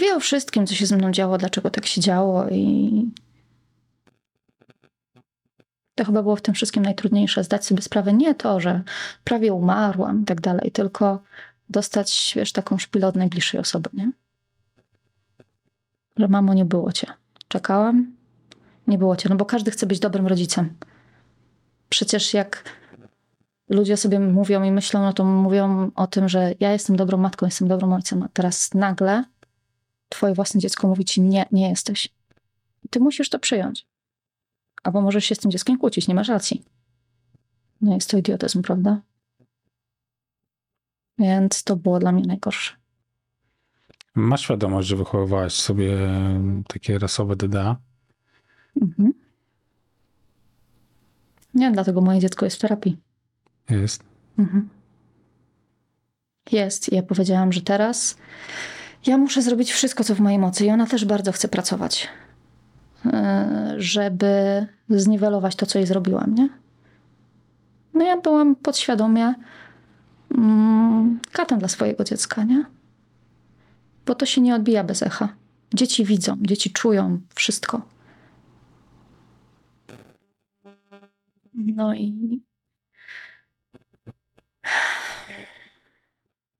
[0.00, 3.10] wie o wszystkim, co się ze mną działo, dlaczego tak się działo i
[5.94, 8.82] to chyba było w tym wszystkim najtrudniejsze, zdać sobie sprawę nie to, że
[9.24, 11.22] prawie umarłam i tak dalej, tylko
[11.68, 14.10] dostać, wiesz, taką szpilę od najbliższej osoby, nie?
[16.20, 17.06] Że mamo, nie było cię.
[17.48, 18.16] Czekałam,
[18.86, 20.76] nie było cię, no bo każdy chce być dobrym rodzicem.
[21.88, 22.64] Przecież jak
[23.68, 27.46] ludzie sobie mówią i myślą, no to mówią o tym, że ja jestem dobrą matką,
[27.46, 29.24] jestem dobrym ojcem, a teraz nagle
[30.08, 32.08] twoje własne dziecko mówi ci nie, nie jesteś.
[32.90, 33.86] Ty musisz to przyjąć.
[34.82, 36.64] Albo możesz się z tym dzieckiem kłócić, nie masz racji.
[37.80, 39.00] No jest to idiotyzm, prawda?
[41.18, 42.79] Więc to było dla mnie najgorsze.
[44.14, 45.98] Masz świadomość, że wychowywałaś sobie
[46.68, 47.76] takie rasowe DDA?
[48.82, 49.12] Mhm.
[51.54, 52.96] Nie, dlatego moje dziecko jest w terapii.
[53.70, 54.04] Jest.
[54.38, 54.68] Mhm.
[56.52, 56.92] Jest.
[56.92, 58.16] Ja powiedziałam, że teraz
[59.06, 60.66] ja muszę zrobić wszystko, co w mojej mocy.
[60.66, 62.08] I ona też bardzo chce pracować,
[63.06, 66.48] e, żeby zniwelować to, co jej zrobiłam, nie?
[67.94, 69.34] No ja byłam podświadomie
[70.34, 72.64] mm, katem dla swojego dziecka, nie?
[74.06, 75.36] Bo to się nie odbija bez echa.
[75.74, 77.82] Dzieci widzą, dzieci czują wszystko.
[81.54, 82.40] No i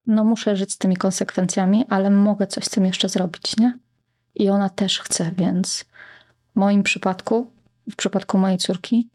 [0.06, 3.78] no muszę żyć z tymi konsekwencjami, ale mogę coś z tym jeszcze zrobić, nie?
[4.34, 5.84] I ona też chce, więc
[6.52, 7.52] w moim przypadku,
[7.90, 9.08] w przypadku mojej córki,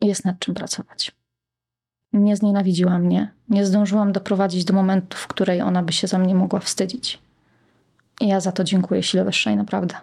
[0.00, 1.12] jest nad czym pracować.
[2.12, 3.32] Nie znienawidziła mnie.
[3.48, 7.18] Nie zdążyłam doprowadzić do momentu, w której ona by się za mnie mogła wstydzić.
[8.20, 9.94] I ja za to dziękuję sile wyższej, naprawdę.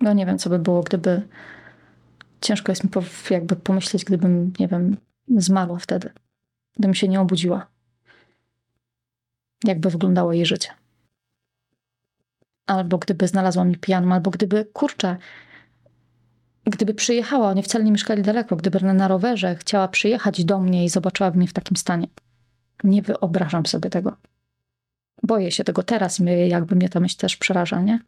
[0.00, 1.22] No nie wiem, co by było, gdyby.
[2.40, 2.90] Ciężko jest mi
[3.30, 4.96] jakby pomyśleć, gdybym, nie wiem,
[5.36, 6.10] zmarła wtedy.
[6.76, 7.66] Gdybym się nie obudziła.
[9.64, 10.68] Jakby wyglądało jej życie.
[12.66, 15.16] Albo gdyby znalazła mnie pijaną, albo gdyby, kurczę,
[16.66, 20.88] gdyby przyjechała, oni wcale nie mieszkali daleko, gdyby na rowerze chciała przyjechać do mnie i
[20.88, 22.08] zobaczyła mnie w takim stanie.
[22.84, 24.16] Nie wyobrażam sobie tego.
[25.22, 28.00] Boję się tego teraz, jakby mnie ta myśl też przeraża, nie?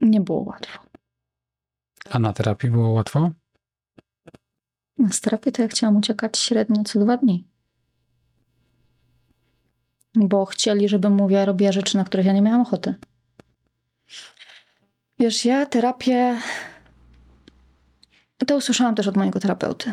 [0.00, 0.78] Nie było łatwo.
[2.10, 3.30] A na terapii było łatwo?
[4.98, 7.53] Na terapię to ja chciałam uciekać średnio co dwa dni.
[10.14, 12.94] Bo chcieli, żebym mówiła, robiła rzeczy, na których ja nie miałam ochoty.
[15.18, 16.40] Wiesz, ja terapię.
[18.46, 19.92] To usłyszałam też od mojego terapeuty,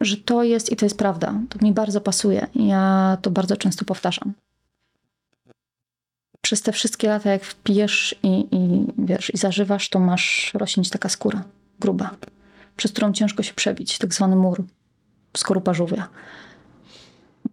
[0.00, 1.34] że to jest i to jest prawda.
[1.48, 2.46] To mi bardzo pasuje.
[2.54, 4.32] Ja to bardzo często powtarzam.
[6.40, 11.08] Przez te wszystkie lata, jak pijesz i, i wiesz, i zażywasz, to masz rośnięć taka
[11.08, 11.44] skóra
[11.80, 12.10] gruba,
[12.76, 14.64] przez którą ciężko się przebić, tak zwany mur,
[15.36, 16.08] skorupa żółwia.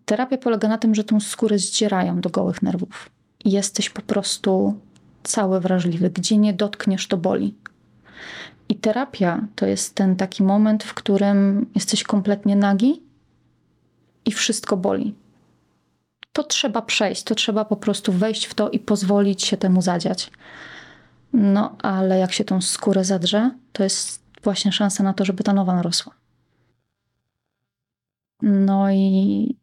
[0.05, 3.09] Terapia polega na tym, że tą skórę zdzierają do gołych nerwów.
[3.45, 4.79] Jesteś po prostu
[5.23, 6.09] cały wrażliwy.
[6.09, 7.55] Gdzie nie dotkniesz, to boli.
[8.69, 13.01] I terapia to jest ten taki moment, w którym jesteś kompletnie nagi
[14.25, 15.15] i wszystko boli.
[16.33, 20.31] To trzeba przejść, to trzeba po prostu wejść w to i pozwolić się temu zadziać.
[21.33, 25.53] No, ale jak się tą skórę zadrze, to jest właśnie szansa na to, żeby ta
[25.53, 26.13] nowa narosła.
[28.41, 29.55] No i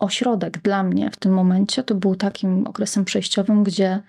[0.00, 4.00] ośrodek dla mnie w tym momencie to był takim okresem przejściowym, gdzie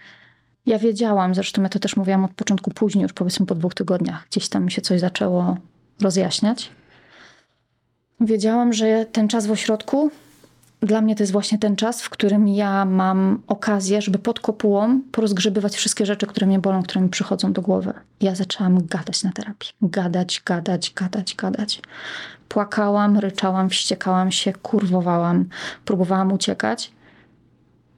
[0.66, 4.28] ja wiedziałam, zresztą ja to też mówiłam od początku później, już powiedzmy po dwóch tygodniach,
[4.32, 5.58] gdzieś tam mi się coś zaczęło
[6.02, 6.72] rozjaśniać.
[8.20, 10.12] Wiedziałam, że ten czas w ośrodku
[10.82, 15.02] dla mnie to jest właśnie ten czas, w którym ja mam okazję, żeby pod kopułą
[15.12, 17.94] porozgrzebywać wszystkie rzeczy, które mnie bolą, które mi przychodzą do głowy.
[18.22, 19.72] Ja zaczęłam gadać na terapii.
[19.82, 21.82] Gadać, gadać, gadać, gadać.
[22.48, 25.46] Płakałam, ryczałam, wściekałam się, kurwowałam,
[25.86, 26.92] próbowałam uciekać.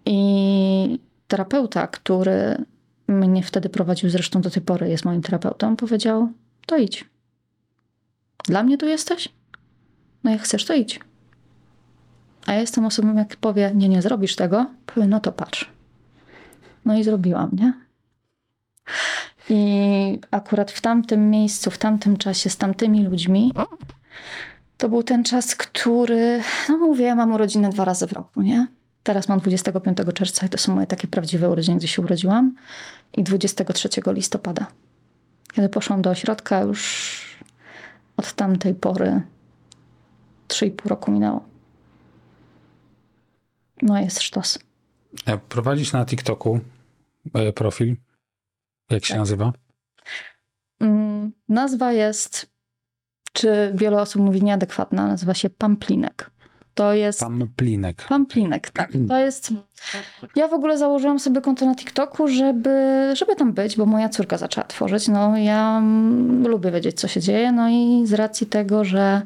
[0.05, 2.65] I terapeuta, który
[3.07, 6.29] mnie wtedy prowadził, zresztą do tej pory jest moim terapeutą, powiedział:
[6.65, 7.05] To idź.
[8.45, 9.29] Dla mnie tu jesteś?
[10.23, 10.99] No jak chcesz, to idź.
[12.45, 15.71] A ja jestem osobą, jak powie, nie, nie zrobisz tego, powiem, no to patrz.
[16.86, 17.73] No i zrobiłam, nie?
[19.49, 23.53] I akurat w tamtym miejscu, w tamtym czasie, z tamtymi ludźmi,
[24.77, 28.67] to był ten czas, który, no mówię, ja mam urodziny dwa razy w roku, nie?
[29.03, 32.56] Teraz mam 25 czerwca i to są moje takie prawdziwe urodziny, gdzie się urodziłam.
[33.17, 34.65] I 23 listopada.
[35.53, 37.21] Kiedy poszłam do ośrodka, już
[38.17, 39.21] od tamtej pory
[40.47, 41.52] 3,5 roku minęło.
[43.83, 44.59] No jest sztos.
[45.25, 46.59] E, Prowadzisz na TikToku
[47.33, 47.95] e, profil.
[48.89, 49.19] Jak się Tak.
[49.19, 49.53] nazywa?
[50.79, 52.49] Mm, Nazwa jest,
[53.33, 56.31] czy wiele osób mówi nieadekwatna, nazywa się Pamplinek.
[56.73, 57.19] To jest...
[57.19, 58.05] Pamplinek.
[58.09, 58.91] Pamplinek, tak.
[59.09, 59.53] To jest.
[60.35, 64.37] Ja w ogóle założyłam sobie konto na TikToku, żeby, żeby tam być, bo moja córka
[64.37, 65.07] zaczęła tworzyć.
[65.07, 67.51] No, ja mm, lubię wiedzieć, co się dzieje.
[67.51, 69.21] No i z racji tego, że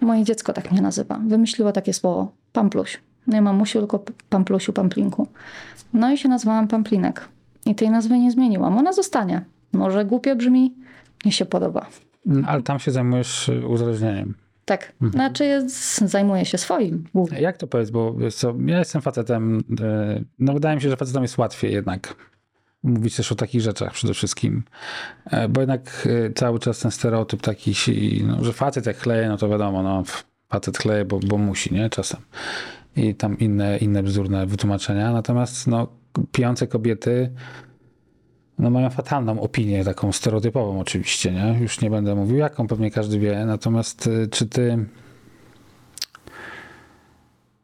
[0.00, 3.00] moje dziecko tak mnie nazywa, wymyśliło takie słowo Pampluś.
[3.26, 5.28] Nie mamusiu, tylko Pamplusiu, Pamplinku.
[5.92, 7.28] No i się nazwałam Pamplinek.
[7.66, 8.78] I tej nazwy nie zmieniłam.
[8.78, 9.44] Ona zostanie.
[9.72, 10.74] Może głupio brzmi,
[11.24, 11.86] mi się podoba.
[12.46, 14.34] Ale tam się zajmujesz e, uzależnieniem.
[14.64, 14.92] Tak.
[15.10, 17.40] Znaczy, jest, zajmuję się swoim głównie.
[17.40, 21.22] Jak to powiedz, bo co, ja jestem facetem, e, no wydaje mi się, że facetom
[21.22, 22.14] jest łatwiej jednak
[22.82, 24.62] mówić też o takich rzeczach przede wszystkim,
[25.30, 27.74] E, bo jednak e, cały czas ten stereotyp taki,
[28.26, 30.02] no, że facet jak chleje, no to wiadomo, no
[30.48, 32.20] facet chleje, bo, bo musi, nie, czasem.
[32.96, 35.88] I tam inne, inne bzdurne wytłumaczenia, natomiast no
[36.32, 37.30] pijące kobiety
[38.58, 41.58] no mają fatalną opinię, taką stereotypową oczywiście, nie?
[41.60, 44.86] Już nie będę mówił jaką, pewnie każdy wie, natomiast e, czy ty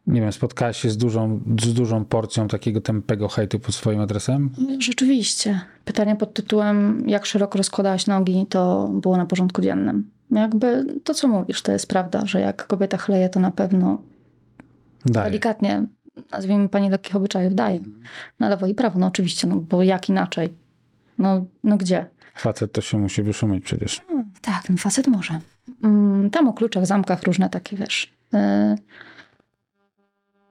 [0.06, 4.50] nie wiem, spotkałaś się z dużą, z dużą porcją takiego tępego hejtu pod swoim adresem?
[4.78, 5.60] Rzeczywiście.
[5.84, 10.10] Pytanie pod tytułem, jak szeroko rozkładałaś nogi, to było na porządku dziennym.
[10.30, 13.98] Jakby to, co mówisz, to jest prawda, że jak kobieta chleje, to na pewno
[15.06, 15.30] Daję.
[15.30, 15.86] delikatnie,
[16.32, 17.80] nazwijmy pani lekkich obyczajów, daje.
[18.40, 20.52] Na lewo i prawo, no oczywiście, no bo jak inaczej?
[21.18, 22.06] No, no gdzie?
[22.34, 24.00] Facet to się musi wyszumieć przecież.
[24.40, 25.40] Tak, ten facet może.
[25.84, 28.12] Mm, Tam o kluczach, zamkach, różne takie, wiesz.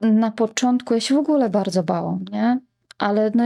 [0.00, 2.60] Yy, Na początku ja się w ogóle bardzo bałam, nie?
[2.98, 3.44] Ale no,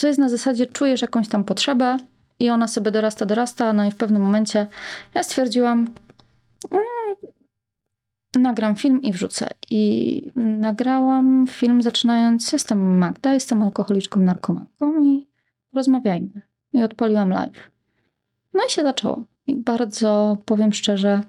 [0.00, 1.96] to jest na zasadzie, czujesz jakąś tam potrzebę
[2.40, 4.66] i ona sobie dorasta, dorasta, no i w pewnym momencie
[5.14, 5.78] ja stwierdziłam,
[6.70, 6.84] mm,
[8.38, 9.48] nagram film i wrzucę.
[9.70, 15.28] I nagrałam film zaczynając, jestem Magda, jestem alkoholiczką, narkomanką i
[15.74, 16.42] rozmawiajmy.
[16.72, 17.70] I odpaliłam live.
[18.54, 19.24] No i się zaczęło.
[19.46, 21.20] I bardzo powiem szczerze,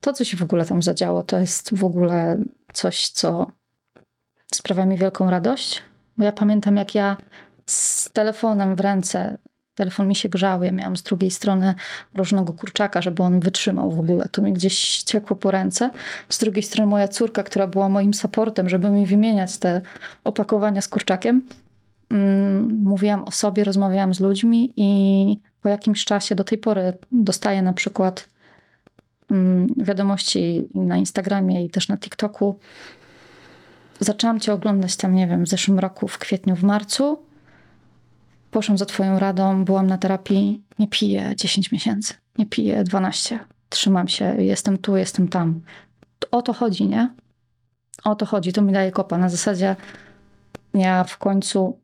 [0.00, 2.38] to, co się w ogóle tam zadziało, to jest w ogóle
[2.72, 3.46] coś, co
[4.54, 5.82] sprawia mi wielką radość.
[6.16, 7.16] Bo ja pamiętam, jak ja
[7.66, 9.38] z telefonem w ręce,
[9.78, 11.74] telefon mi się grzał, ja miałam z drugiej strony
[12.14, 14.28] mrożonego kurczaka, żeby on wytrzymał w ogóle.
[14.32, 15.90] To mi gdzieś ciekło po ręce.
[16.28, 19.80] Z drugiej strony moja córka, która była moim supportem, żeby mi wymieniać te
[20.24, 21.42] opakowania z kurczakiem.
[22.10, 27.62] Mm, Mówiłam o sobie, rozmawiałam z ludźmi i po jakimś czasie, do tej pory dostaję
[27.62, 28.28] na przykład
[29.30, 32.58] mm, wiadomości na Instagramie i też na TikToku.
[34.00, 37.27] Zaczęłam cię oglądać tam, nie wiem, w zeszłym roku, w kwietniu, w marcu.
[38.50, 40.62] Poszłam za twoją radą, byłam na terapii.
[40.78, 43.38] Nie piję 10 miesięcy, nie piję 12.
[43.68, 45.60] Trzymam się, jestem tu, jestem tam.
[46.30, 47.14] O to chodzi, nie?
[48.04, 49.18] O to chodzi, to mi daje kopa.
[49.18, 49.76] Na zasadzie
[50.74, 51.78] ja w końcu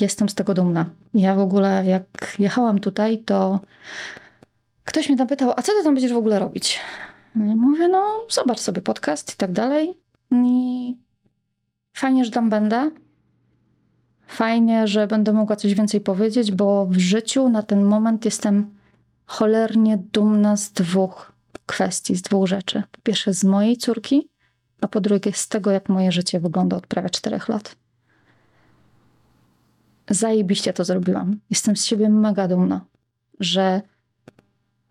[0.00, 0.86] jestem z tego dumna.
[1.14, 3.60] Ja w ogóle, jak jechałam tutaj, to
[4.84, 6.80] ktoś mnie zapytał, a co ty tam będziesz w ogóle robić?
[7.36, 9.94] I mówię, no zobacz sobie podcast i tak dalej.
[10.30, 10.96] I
[11.94, 12.90] fajnie, że tam będę.
[14.28, 18.70] Fajnie, że będę mogła coś więcej powiedzieć, bo w życiu na ten moment jestem
[19.26, 21.32] cholernie dumna z dwóch
[21.66, 22.82] kwestii, z dwóch rzeczy.
[22.92, 24.28] Po pierwsze z mojej córki,
[24.80, 27.76] a po drugie z tego, jak moje życie wygląda od prawie czterech lat.
[30.10, 31.40] Zajebiście to zrobiłam.
[31.50, 32.84] Jestem z siebie mega dumna,
[33.40, 33.82] że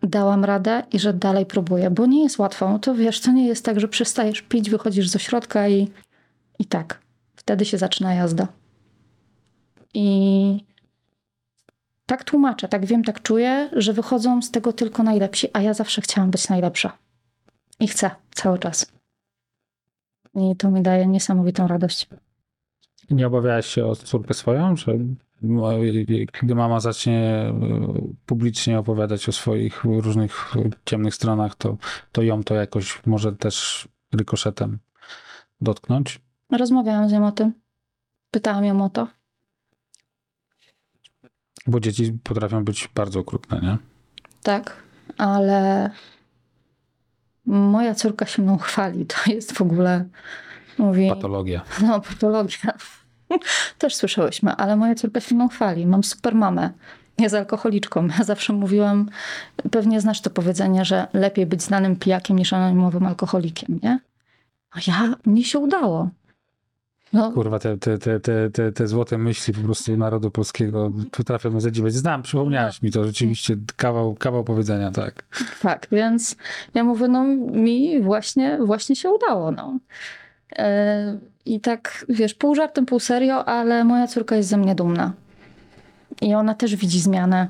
[0.02, 2.68] dałam radę i że dalej próbuję, bo nie jest łatwo.
[2.68, 5.90] No to wiesz, to nie jest tak, że przestajesz pić, wychodzisz z ośrodka i,
[6.58, 7.00] i tak.
[7.36, 8.48] Wtedy się zaczyna jazda.
[9.94, 10.64] I
[12.06, 16.02] tak tłumaczę, tak wiem, tak czuję, że wychodzą z tego tylko najlepsi, a ja zawsze
[16.02, 16.98] chciałam być najlepsza.
[17.80, 18.92] I chcę cały czas.
[20.34, 22.08] I to mi daje niesamowitą radość.
[23.10, 24.92] Nie obawiałeś się o córkę swoją, że
[26.40, 27.52] kiedy mama zacznie e,
[28.26, 31.76] publicznie opowiadać o swoich różnych ciemnych stronach, to,
[32.12, 34.78] to ją to jakoś może też rykoszetem
[35.60, 36.20] dotknąć?
[36.50, 37.52] Rozmawiałam z nią o tym.
[38.30, 39.08] Pytałam ją o to.
[41.68, 43.76] Bo dzieci potrafią być bardzo okrutne, nie?
[44.42, 44.76] Tak,
[45.18, 45.90] ale
[47.46, 49.06] moja córka się mną chwali.
[49.06, 50.04] To jest w ogóle,
[50.78, 51.08] mówi...
[51.08, 51.62] Patologia.
[51.82, 52.72] No, patologia.
[53.78, 55.86] Też słyszałyśmy, ale moja córka się mną chwali.
[55.86, 56.70] Mam super mamę.
[57.18, 58.08] Jest alkoholiczką.
[58.18, 59.08] Ja zawsze mówiłam,
[59.70, 64.00] pewnie znasz to powiedzenie, że lepiej być znanym pijakiem niż anonimowym alkoholikiem, nie?
[64.70, 66.08] A ja, mnie się udało.
[67.12, 71.60] No, Kurwa, te, te, te, te, te, te złote myśli po prostu narodu polskiego potrafią
[71.60, 71.94] zadziwiać.
[71.94, 75.24] Znam, przypomniałaś mi to rzeczywiście kawał, kawał powiedzenia, tak.
[75.62, 76.36] tak, więc
[76.74, 79.78] ja mówię, no mi właśnie, właśnie się udało, no.
[80.56, 85.12] E, I tak, wiesz, pół żartem, pół serio, ale moja córka jest ze mnie dumna.
[86.20, 87.48] I ona też widzi zmianę.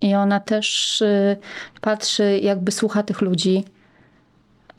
[0.00, 1.36] I ona też y,
[1.80, 3.64] patrzy, jakby słucha tych ludzi.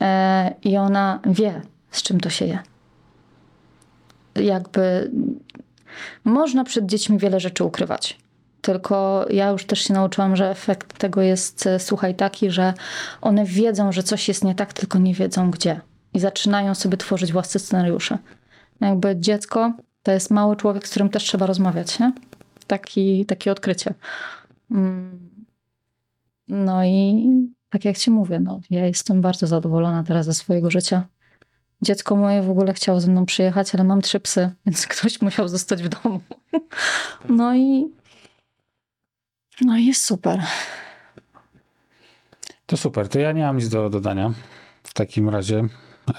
[0.00, 1.60] E, I ona wie,
[1.90, 2.58] z czym to się je.
[4.34, 5.10] Jakby
[6.24, 8.18] można przed dziećmi wiele rzeczy ukrywać.
[8.60, 12.74] Tylko ja już też się nauczyłam, że efekt tego jest, e, słuchaj, taki, że
[13.20, 15.80] one wiedzą, że coś jest nie tak, tylko nie wiedzą gdzie.
[16.14, 18.18] I zaczynają sobie tworzyć własne scenariusze.
[18.80, 19.72] Jakby dziecko
[20.02, 22.12] to jest mały człowiek, z którym też trzeba rozmawiać, nie?
[22.66, 23.94] Taki, takie odkrycie.
[24.70, 25.30] Mm.
[26.48, 27.26] No i
[27.70, 31.06] tak jak ci mówię, no, ja jestem bardzo zadowolona teraz ze swojego życia.
[31.82, 35.48] Dziecko moje w ogóle chciało ze mną przyjechać, ale mam trzy psy, więc ktoś musiał
[35.48, 36.20] zostać w domu.
[37.28, 37.88] No i
[39.64, 40.40] no i jest super.
[42.66, 44.32] To super, to ja nie mam nic do dodania
[44.82, 45.64] w takim razie.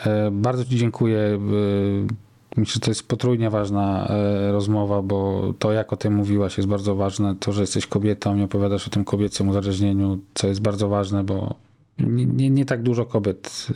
[0.06, 1.20] E, Bardzo Ci dziękuję.
[1.20, 6.58] E, Myślę, że to jest potrójnie ważna e, rozmowa, bo to, jak o tym mówiłaś,
[6.58, 7.36] jest bardzo ważne.
[7.40, 11.56] To, że jesteś kobietą i opowiadasz o tym kobiecym uzależnieniu, co jest bardzo ważne, bo
[12.00, 13.68] nie, nie, nie tak dużo kobiet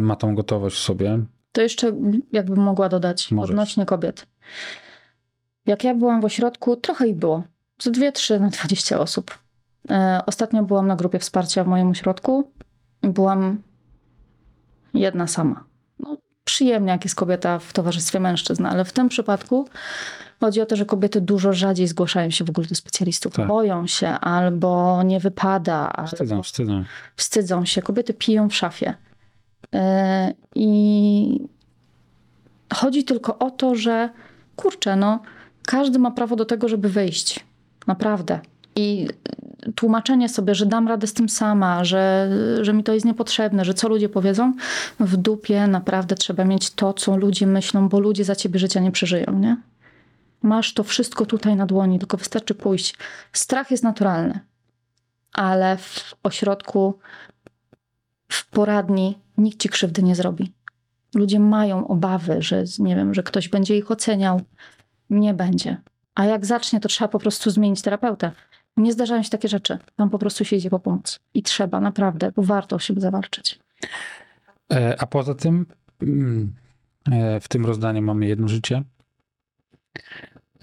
[0.00, 1.18] ma tą gotowość w sobie.
[1.52, 1.92] To jeszcze
[2.32, 3.50] jakbym mogła dodać Możesz.
[3.50, 4.26] odnośnie kobiet.
[5.66, 7.42] Jak ja byłam w ośrodku, trochę ich było.
[7.86, 9.38] Dwie, trzy na 20 osób.
[9.90, 12.50] E, Ostatnio byłam na grupie wsparcia w moim ośrodku.
[13.02, 13.62] Byłam
[14.94, 15.64] jedna sama.
[16.00, 19.68] No, przyjemnie, jak jest kobieta w towarzystwie mężczyzn, ale w tym przypadku
[20.40, 23.34] chodzi o to, że kobiety dużo rzadziej zgłaszają się w ogóle do specjalistów.
[23.34, 23.46] Tak.
[23.48, 26.84] Boją się albo nie wypada, Wstydzą, albo wstydzą.
[27.16, 27.82] wstydzą się.
[27.82, 28.94] Kobiety piją w szafie.
[29.72, 29.80] Yy,
[30.54, 31.40] I
[32.74, 34.10] chodzi tylko o to, że
[34.56, 35.22] kurczę, no,
[35.66, 37.44] każdy ma prawo do tego, żeby wyjść.
[37.86, 38.40] Naprawdę.
[38.76, 39.08] I
[39.74, 43.74] tłumaczenie sobie, że dam radę z tym sama, że, że mi to jest niepotrzebne, że
[43.74, 44.52] co ludzie powiedzą,
[45.00, 48.92] w dupie naprawdę trzeba mieć to, co ludzie myślą, bo ludzie za ciebie życia nie
[48.92, 49.56] przeżyją, nie?
[50.42, 52.94] Masz to wszystko tutaj na dłoni, tylko wystarczy pójść.
[53.32, 54.40] Strach jest naturalny,
[55.32, 56.98] ale w ośrodku
[58.28, 60.52] w poradni nikt ci krzywdy nie zrobi.
[61.14, 64.40] Ludzie mają obawy, że nie wiem, że ktoś będzie ich oceniał.
[65.10, 65.76] Nie będzie.
[66.14, 68.32] A jak zacznie, to trzeba po prostu zmienić terapeutę.
[68.76, 69.78] Nie zdarzają się takie rzeczy.
[69.96, 71.20] Tam po prostu się idzie po pomoc.
[71.34, 73.58] I trzeba, naprawdę, bo warto o siebie zawalczyć.
[74.72, 75.66] E, A poza tym,
[76.02, 76.54] mm,
[77.12, 78.82] e, w tym rozdaniu mamy jedno życie.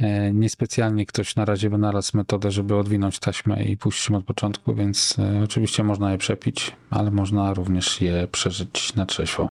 [0.01, 5.19] E, Niespecjalnie ktoś na razie wynalazł metodę, żeby odwinąć taśmę i puścić od początku, więc
[5.19, 9.49] e, oczywiście można je przepić, ale można również je przeżyć na trzeźwo.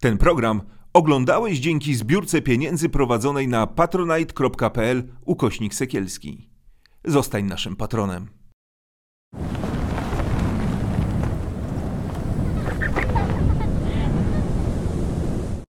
[0.00, 6.50] Ten program oglądałeś dzięki zbiórce pieniędzy prowadzonej na patronite.pl ukośnik sekielski.
[7.04, 8.28] Zostań naszym patronem.